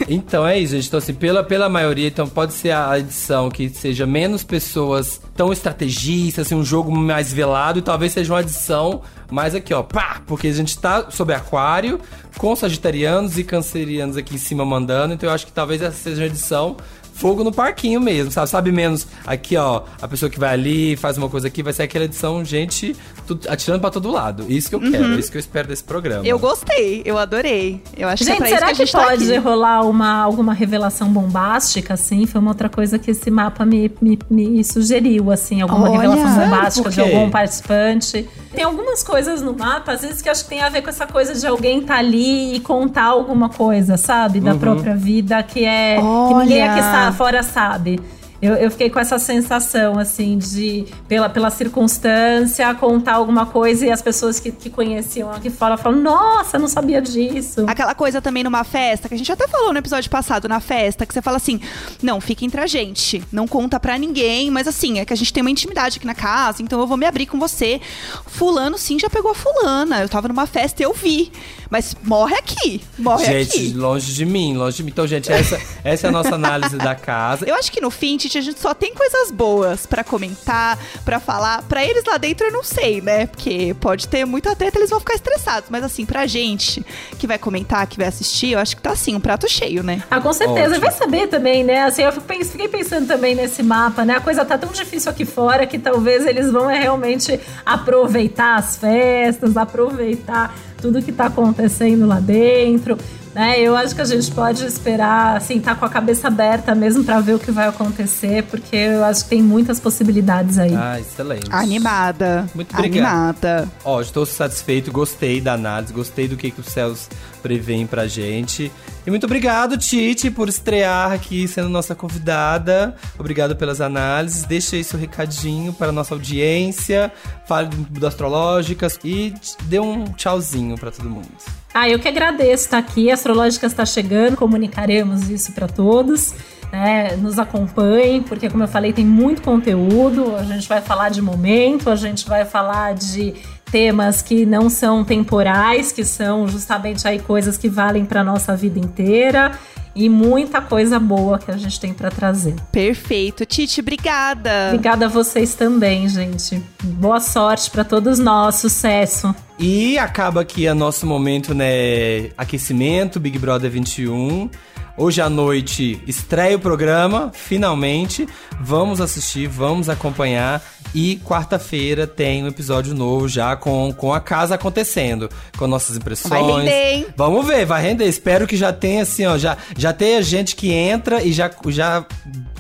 Então 0.06 0.46
é 0.46 0.58
isso, 0.58 0.74
gente. 0.74 0.88
Então, 0.88 0.98
assim, 0.98 1.14
pela, 1.14 1.42
pela 1.42 1.66
maioria, 1.66 2.08
então 2.08 2.28
pode 2.28 2.52
ser 2.52 2.72
a 2.72 2.98
edição 2.98 3.50
que 3.50 3.70
seja 3.70 4.06
menos 4.06 4.44
pessoas 4.44 5.20
tão 5.34 5.50
estrategistas, 5.50 6.46
assim, 6.46 6.54
um 6.54 6.64
jogo 6.64 6.94
mais 6.94 7.32
velado, 7.32 7.78
e 7.78 7.82
talvez 7.82 8.12
seja 8.12 8.32
uma 8.32 8.42
edição 8.42 9.00
mais 9.30 9.54
aqui, 9.54 9.72
ó, 9.72 9.82
pá! 9.82 10.20
Porque 10.26 10.48
a 10.48 10.52
gente 10.52 10.78
tá 10.78 11.10
sob 11.10 11.32
aquário, 11.32 11.98
com 12.36 12.54
sagitarianos 12.54 13.38
e 13.38 13.44
cancerianos 13.44 14.16
aqui 14.16 14.34
em 14.34 14.38
cima 14.38 14.64
mandando, 14.64 15.14
então 15.14 15.28
eu 15.28 15.34
acho 15.34 15.46
que 15.46 15.52
talvez 15.52 15.80
essa 15.80 15.96
seja 15.96 16.20
uma 16.22 16.26
edição 16.26 16.76
fogo 17.14 17.42
no 17.44 17.52
parquinho 17.52 18.00
mesmo, 18.00 18.30
sabe? 18.30 18.50
Sabe 18.50 18.72
menos 18.72 19.06
aqui, 19.26 19.56
ó, 19.56 19.82
a 20.02 20.06
pessoa 20.08 20.28
que 20.28 20.38
vai 20.38 20.52
ali, 20.52 20.96
faz 20.96 21.16
uma 21.16 21.28
coisa 21.28 21.46
aqui, 21.46 21.62
vai 21.62 21.72
ser 21.72 21.84
aquela 21.84 22.04
edição, 22.04 22.44
gente 22.44 22.94
tudo- 23.26 23.48
atirando 23.48 23.80
pra 23.80 23.90
todo 23.90 24.10
lado. 24.10 24.44
Isso 24.48 24.68
que 24.68 24.74
eu 24.74 24.80
quero, 24.80 25.18
isso 25.18 25.30
que 25.30 25.36
eu 25.36 25.40
espero 25.40 25.68
desse 25.68 25.82
programa. 25.84 26.26
Eu 26.26 26.38
gostei, 26.38 27.02
eu 27.04 27.16
adorei. 27.16 27.80
Eu 27.96 28.08
acho 28.08 28.24
que 28.24 28.30
é 28.30 28.32
Gente, 28.34 28.38
pra 28.38 28.48
isso 28.48 28.54
será 28.56 28.66
que 28.66 28.72
a 28.72 28.76
que, 28.76 28.84
gente 28.84 28.92
tá 28.92 29.04
pode 29.04 29.24
aqui. 29.32 29.36
rolar 29.38 29.82
uma, 29.82 30.22
alguma 30.22 30.52
revelação 30.52 31.08
bombástica, 31.08 31.94
assim? 31.94 32.26
Foi 32.26 32.40
uma 32.40 32.50
outra 32.50 32.68
coisa 32.68 32.98
que 32.98 33.10
esse 33.12 33.30
mapa 33.30 33.64
me, 33.64 33.90
me, 34.00 34.18
me 34.28 34.64
sugeriu, 34.64 35.30
assim, 35.30 35.60
alguma 35.62 35.88
Olha, 35.88 36.00
revelação 36.00 36.44
bombástica 36.44 36.90
de 36.90 37.00
algum 37.00 37.30
participante. 37.30 38.28
Tem 38.54 38.64
algumas 38.64 39.02
coisas 39.02 39.42
no 39.42 39.52
mapa, 39.56 39.92
às 39.92 40.02
vezes, 40.02 40.22
que 40.22 40.28
acho 40.28 40.44
que 40.44 40.50
tem 40.50 40.62
a 40.62 40.68
ver 40.68 40.82
com 40.82 40.88
essa 40.88 41.06
coisa 41.06 41.34
de 41.34 41.46
alguém 41.46 41.80
estar 41.80 41.96
ali 41.96 42.54
e 42.54 42.60
contar 42.60 43.04
alguma 43.06 43.48
coisa, 43.48 43.96
sabe? 43.96 44.38
Uhum. 44.38 44.44
Da 44.44 44.54
própria 44.54 44.94
vida, 44.94 45.42
que 45.42 45.64
é. 45.64 45.96
que 45.96 46.34
ninguém 46.34 46.62
Olha. 46.62 46.70
aqui 46.70 46.80
está 46.80 47.12
fora 47.14 47.42
sabe. 47.42 47.98
Eu, 48.44 48.54
eu 48.56 48.70
fiquei 48.70 48.90
com 48.90 49.00
essa 49.00 49.18
sensação, 49.18 49.98
assim, 49.98 50.36
de, 50.36 50.84
pela, 51.08 51.30
pela 51.30 51.48
circunstância, 51.48 52.74
contar 52.74 53.14
alguma 53.14 53.46
coisa 53.46 53.86
e 53.86 53.90
as 53.90 54.02
pessoas 54.02 54.38
que, 54.38 54.52
que 54.52 54.68
conheciam 54.68 55.30
aqui 55.30 55.48
fora 55.48 55.78
falam: 55.78 56.00
Nossa, 56.00 56.56
eu 56.56 56.60
não 56.60 56.68
sabia 56.68 57.00
disso. 57.00 57.64
Aquela 57.66 57.94
coisa 57.94 58.20
também 58.20 58.44
numa 58.44 58.62
festa, 58.62 59.08
que 59.08 59.14
a 59.14 59.18
gente 59.18 59.32
até 59.32 59.48
falou 59.48 59.72
no 59.72 59.78
episódio 59.78 60.10
passado, 60.10 60.46
na 60.46 60.60
festa, 60.60 61.06
que 61.06 61.14
você 61.14 61.22
fala 61.22 61.38
assim: 61.38 61.58
não, 62.02 62.20
fica 62.20 62.44
entre 62.44 62.60
a 62.60 62.66
gente, 62.66 63.22
não 63.32 63.48
conta 63.48 63.80
pra 63.80 63.96
ninguém, 63.96 64.50
mas 64.50 64.68
assim, 64.68 64.98
é 64.98 65.04
que 65.06 65.12
a 65.12 65.16
gente 65.16 65.32
tem 65.32 65.40
uma 65.40 65.50
intimidade 65.50 65.96
aqui 65.96 66.06
na 66.06 66.14
casa, 66.14 66.62
então 66.62 66.78
eu 66.78 66.86
vou 66.86 66.98
me 66.98 67.06
abrir 67.06 67.26
com 67.26 67.38
você. 67.38 67.80
Fulano 68.26 68.76
sim 68.76 68.98
já 68.98 69.08
pegou 69.08 69.30
a 69.30 69.34
fulana. 69.34 70.02
Eu 70.02 70.08
tava 70.08 70.28
numa 70.28 70.46
festa 70.46 70.82
e 70.82 70.84
eu 70.84 70.92
vi. 70.92 71.32
Mas 71.70 71.96
morre 72.04 72.36
aqui, 72.36 72.80
morre 72.98 73.24
Gente, 73.24 73.56
aqui. 73.56 73.72
longe 73.72 74.12
de 74.12 74.24
mim, 74.24 74.54
longe 74.56 74.76
de 74.76 74.82
mim. 74.84 74.90
Então, 74.90 75.06
gente, 75.06 75.32
essa, 75.32 75.60
essa 75.82 76.06
é 76.06 76.08
a 76.08 76.12
nossa 76.12 76.34
análise 76.34 76.76
da 76.76 76.94
casa. 76.94 77.44
Eu 77.48 77.54
acho 77.56 77.72
que 77.72 77.80
no 77.80 77.90
fim, 77.90 78.16
Titi, 78.16 78.33
a 78.38 78.40
gente 78.40 78.60
só 78.60 78.74
tem 78.74 78.94
coisas 78.94 79.30
boas 79.30 79.86
pra 79.86 80.04
comentar, 80.04 80.78
pra 81.04 81.20
falar. 81.20 81.62
Pra 81.62 81.84
eles 81.84 82.04
lá 82.04 82.18
dentro 82.18 82.46
eu 82.46 82.52
não 82.52 82.62
sei, 82.62 83.00
né? 83.00 83.26
Porque 83.26 83.74
pode 83.80 84.08
ter 84.08 84.24
muita 84.24 84.54
treta, 84.54 84.78
eles 84.78 84.90
vão 84.90 85.00
ficar 85.00 85.14
estressados. 85.14 85.68
Mas 85.70 85.84
assim, 85.84 86.04
pra 86.04 86.26
gente 86.26 86.84
que 87.18 87.26
vai 87.26 87.38
comentar, 87.38 87.86
que 87.86 87.96
vai 87.96 88.06
assistir, 88.06 88.52
eu 88.52 88.58
acho 88.58 88.76
que 88.76 88.82
tá 88.82 88.90
assim, 88.90 89.14
um 89.14 89.20
prato 89.20 89.48
cheio, 89.48 89.82
né? 89.82 90.02
Ah, 90.10 90.20
com 90.20 90.32
certeza. 90.32 90.74
Ótimo. 90.76 90.80
Vai 90.80 90.92
saber 90.92 91.26
também, 91.28 91.64
né? 91.64 91.84
Assim, 91.84 92.02
eu 92.02 92.12
fiquei 92.12 92.68
pensando 92.68 93.06
também 93.06 93.34
nesse 93.34 93.62
mapa, 93.62 94.04
né? 94.04 94.16
A 94.16 94.20
coisa 94.20 94.44
tá 94.44 94.56
tão 94.58 94.70
difícil 94.70 95.10
aqui 95.10 95.24
fora 95.24 95.66
que 95.66 95.78
talvez 95.78 96.26
eles 96.26 96.50
vão 96.50 96.70
é, 96.70 96.78
realmente 96.80 97.38
aproveitar 97.64 98.56
as 98.56 98.76
festas, 98.76 99.56
aproveitar 99.56 100.54
tudo 100.80 101.02
que 101.02 101.12
tá 101.12 101.26
acontecendo 101.26 102.06
lá 102.06 102.20
dentro. 102.20 102.98
Né? 103.34 103.60
Eu 103.60 103.76
acho 103.76 103.94
que 103.94 104.00
a 104.00 104.04
gente 104.04 104.30
pode 104.30 104.64
esperar, 104.64 105.36
assim, 105.36 105.60
tá 105.60 105.74
com 105.74 105.84
a 105.84 105.88
cabeça 105.88 106.28
aberta 106.28 106.74
mesmo 106.74 107.02
pra 107.02 107.20
ver 107.20 107.34
o 107.34 107.38
que 107.38 107.50
vai 107.50 107.66
acontecer, 107.66 108.44
porque 108.44 108.76
eu 108.76 109.04
acho 109.04 109.24
que 109.24 109.30
tem 109.30 109.42
muitas 109.42 109.80
possibilidades 109.80 110.56
aí. 110.56 110.74
Ah, 110.74 111.00
excelente. 111.00 111.48
Animada. 111.50 112.46
Muito 112.54 112.72
obrigado. 112.72 113.06
Animada. 113.06 113.68
Ó, 113.84 114.00
estou 114.00 114.24
satisfeito, 114.24 114.92
gostei 114.92 115.40
da 115.40 115.54
análise, 115.54 115.92
gostei 115.92 116.28
do 116.28 116.36
que, 116.36 116.50
que 116.50 116.60
os 116.60 116.68
céus 116.68 117.08
prevêem 117.42 117.86
pra 117.86 118.06
gente. 118.06 118.70
E 119.06 119.10
muito 119.10 119.24
obrigado, 119.24 119.76
Titi, 119.76 120.30
por 120.30 120.48
estrear 120.48 121.12
aqui 121.12 121.46
sendo 121.46 121.68
nossa 121.68 121.94
convidada. 121.94 122.94
Obrigado 123.18 123.54
pelas 123.54 123.80
análises. 123.82 124.44
Deixa 124.44 124.76
aí 124.76 124.82
seu 124.84 124.98
recadinho 124.98 125.74
para 125.74 125.88
a 125.88 125.92
nossa 125.92 126.14
audiência. 126.14 127.12
Fale 127.46 127.68
do, 127.68 128.06
Astrológicas 128.06 128.98
e 129.04 129.34
dê 129.64 129.78
um 129.78 130.04
tchauzinho 130.04 130.78
pra 130.78 130.90
todo 130.90 131.10
mundo. 131.10 131.28
Ah, 131.74 131.86
eu 131.86 131.98
que 131.98 132.08
agradeço 132.08 132.64
estar 132.64 132.78
aqui. 132.78 133.10
A 133.10 133.14
Astrológica 133.14 133.66
está 133.66 133.84
chegando, 133.84 134.36
comunicaremos 134.36 135.28
isso 135.28 135.52
para 135.52 135.66
todos. 135.68 136.32
né? 136.72 137.14
Nos 137.16 137.38
acompanhem, 137.38 138.22
porque, 138.22 138.48
como 138.48 138.64
eu 138.64 138.68
falei, 138.68 138.92
tem 138.92 139.04
muito 139.04 139.42
conteúdo. 139.42 140.34
A 140.34 140.44
gente 140.44 140.66
vai 140.66 140.80
falar 140.80 141.10
de 141.10 141.20
momento, 141.20 141.90
a 141.90 141.96
gente 141.96 142.26
vai 142.26 142.44
falar 142.46 142.94
de 142.94 143.34
temas 143.70 144.22
que 144.22 144.46
não 144.46 144.70
são 144.70 145.04
temporais, 145.04 145.92
que 145.92 146.04
são 146.04 146.46
justamente 146.46 147.06
aí 147.06 147.18
coisas 147.18 147.58
que 147.58 147.68
valem 147.68 148.04
para 148.04 148.22
nossa 148.22 148.56
vida 148.56 148.78
inteira. 148.78 149.58
E 149.96 150.08
muita 150.08 150.60
coisa 150.60 150.98
boa 150.98 151.38
que 151.38 151.52
a 151.52 151.56
gente 151.56 151.78
tem 151.78 151.94
para 151.94 152.10
trazer. 152.10 152.56
Perfeito. 152.72 153.46
Titi, 153.46 153.80
obrigada. 153.80 154.50
Obrigada 154.70 155.06
a 155.06 155.08
vocês 155.08 155.54
também, 155.54 156.08
gente. 156.08 156.60
Boa 156.82 157.20
sorte 157.20 157.70
para 157.70 157.84
todos 157.84 158.18
nós, 158.18 158.56
sucesso. 158.56 159.32
E 159.56 159.96
acaba 159.96 160.40
aqui 160.40 160.66
o 160.66 160.74
nosso 160.74 161.06
momento, 161.06 161.54
né? 161.54 162.30
Aquecimento, 162.36 163.20
Big 163.20 163.38
Brother 163.38 163.70
21. 163.70 164.50
Hoje 164.96 165.20
à 165.20 165.28
noite 165.28 166.00
estreia 166.06 166.56
o 166.56 166.60
programa, 166.60 167.30
finalmente. 167.32 168.28
Vamos 168.60 169.00
assistir, 169.00 169.48
vamos 169.48 169.88
acompanhar. 169.88 170.62
E 170.94 171.16
quarta-feira 171.24 172.06
tem 172.06 172.44
um 172.44 172.46
episódio 172.46 172.94
novo 172.94 173.28
já 173.28 173.53
com, 173.56 173.92
com 173.92 174.12
a 174.12 174.20
casa 174.20 174.54
acontecendo. 174.54 175.28
Com 175.56 175.66
nossas 175.66 175.96
impressões. 175.96 176.30
Vai 176.30 176.42
render, 176.42 176.92
hein? 176.92 177.06
Vamos 177.16 177.46
ver, 177.46 177.64
vai 177.64 177.82
render. 177.82 178.06
Espero 178.06 178.46
que 178.46 178.56
já 178.56 178.72
tenha 178.72 179.02
assim, 179.02 179.26
ó. 179.26 179.36
Já, 179.38 179.56
já 179.76 179.92
tenha 179.92 180.22
gente 180.22 180.56
que 180.56 180.72
entra 180.72 181.22
e 181.22 181.32
já, 181.32 181.50
já 181.68 182.06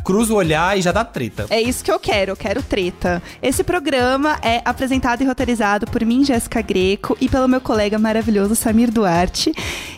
cruza 0.04 0.34
o 0.34 0.36
olhar 0.36 0.78
e 0.78 0.82
já 0.82 0.92
dá 0.92 1.02
treta. 1.02 1.46
É 1.48 1.60
isso 1.60 1.82
que 1.82 1.90
eu 1.90 1.98
quero, 1.98 2.32
eu 2.32 2.36
quero 2.36 2.62
treta. 2.62 3.22
Esse 3.42 3.64
programa 3.64 4.38
é 4.42 4.60
apresentado 4.64 5.22
e 5.22 5.26
roteirizado 5.26 5.86
por 5.86 6.04
mim, 6.04 6.24
Jéssica 6.24 6.60
Greco, 6.60 7.16
e 7.20 7.28
pelo 7.28 7.48
meu 7.48 7.60
colega 7.60 7.98
maravilhoso 7.98 8.54
Samir 8.54 8.90
Duarte. 8.90 9.52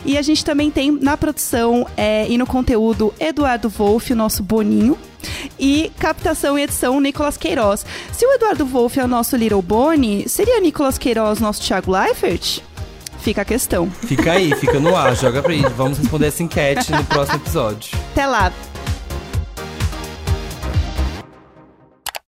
E 0.05 0.17
a 0.17 0.21
gente 0.21 0.45
também 0.45 0.71
tem 0.71 0.91
na 0.91 1.17
produção 1.17 1.85
é, 1.97 2.25
e 2.29 2.37
no 2.37 2.47
conteúdo 2.47 3.13
Eduardo 3.19 3.69
Wolff, 3.69 4.13
o 4.13 4.15
nosso 4.15 4.41
Boninho. 4.41 4.97
E 5.59 5.91
captação 5.99 6.57
e 6.57 6.63
edição, 6.63 6.99
Nicolas 6.99 7.37
Queiroz. 7.37 7.85
Se 8.11 8.25
o 8.25 8.33
Eduardo 8.33 8.65
Wolff 8.65 8.99
é 8.99 9.03
o 9.03 9.07
nosso 9.07 9.35
Little 9.35 9.61
Boni, 9.61 10.27
seria 10.27 10.59
Nicolas 10.59 10.97
Queiroz 10.97 11.39
nosso 11.39 11.61
Thiago 11.61 11.91
Leifert? 11.91 12.61
Fica 13.19 13.41
a 13.41 13.45
questão. 13.45 13.89
Fica 13.89 14.31
aí, 14.31 14.55
fica 14.55 14.79
no 14.79 14.95
ar, 14.95 15.15
joga 15.15 15.41
pra 15.41 15.51
aí. 15.51 15.61
Vamos 15.75 15.97
responder 15.97 16.27
essa 16.27 16.43
enquete 16.43 16.91
no 16.91 17.03
próximo 17.03 17.37
episódio. 17.37 17.97
Até 18.11 18.25
lá. 18.25 18.51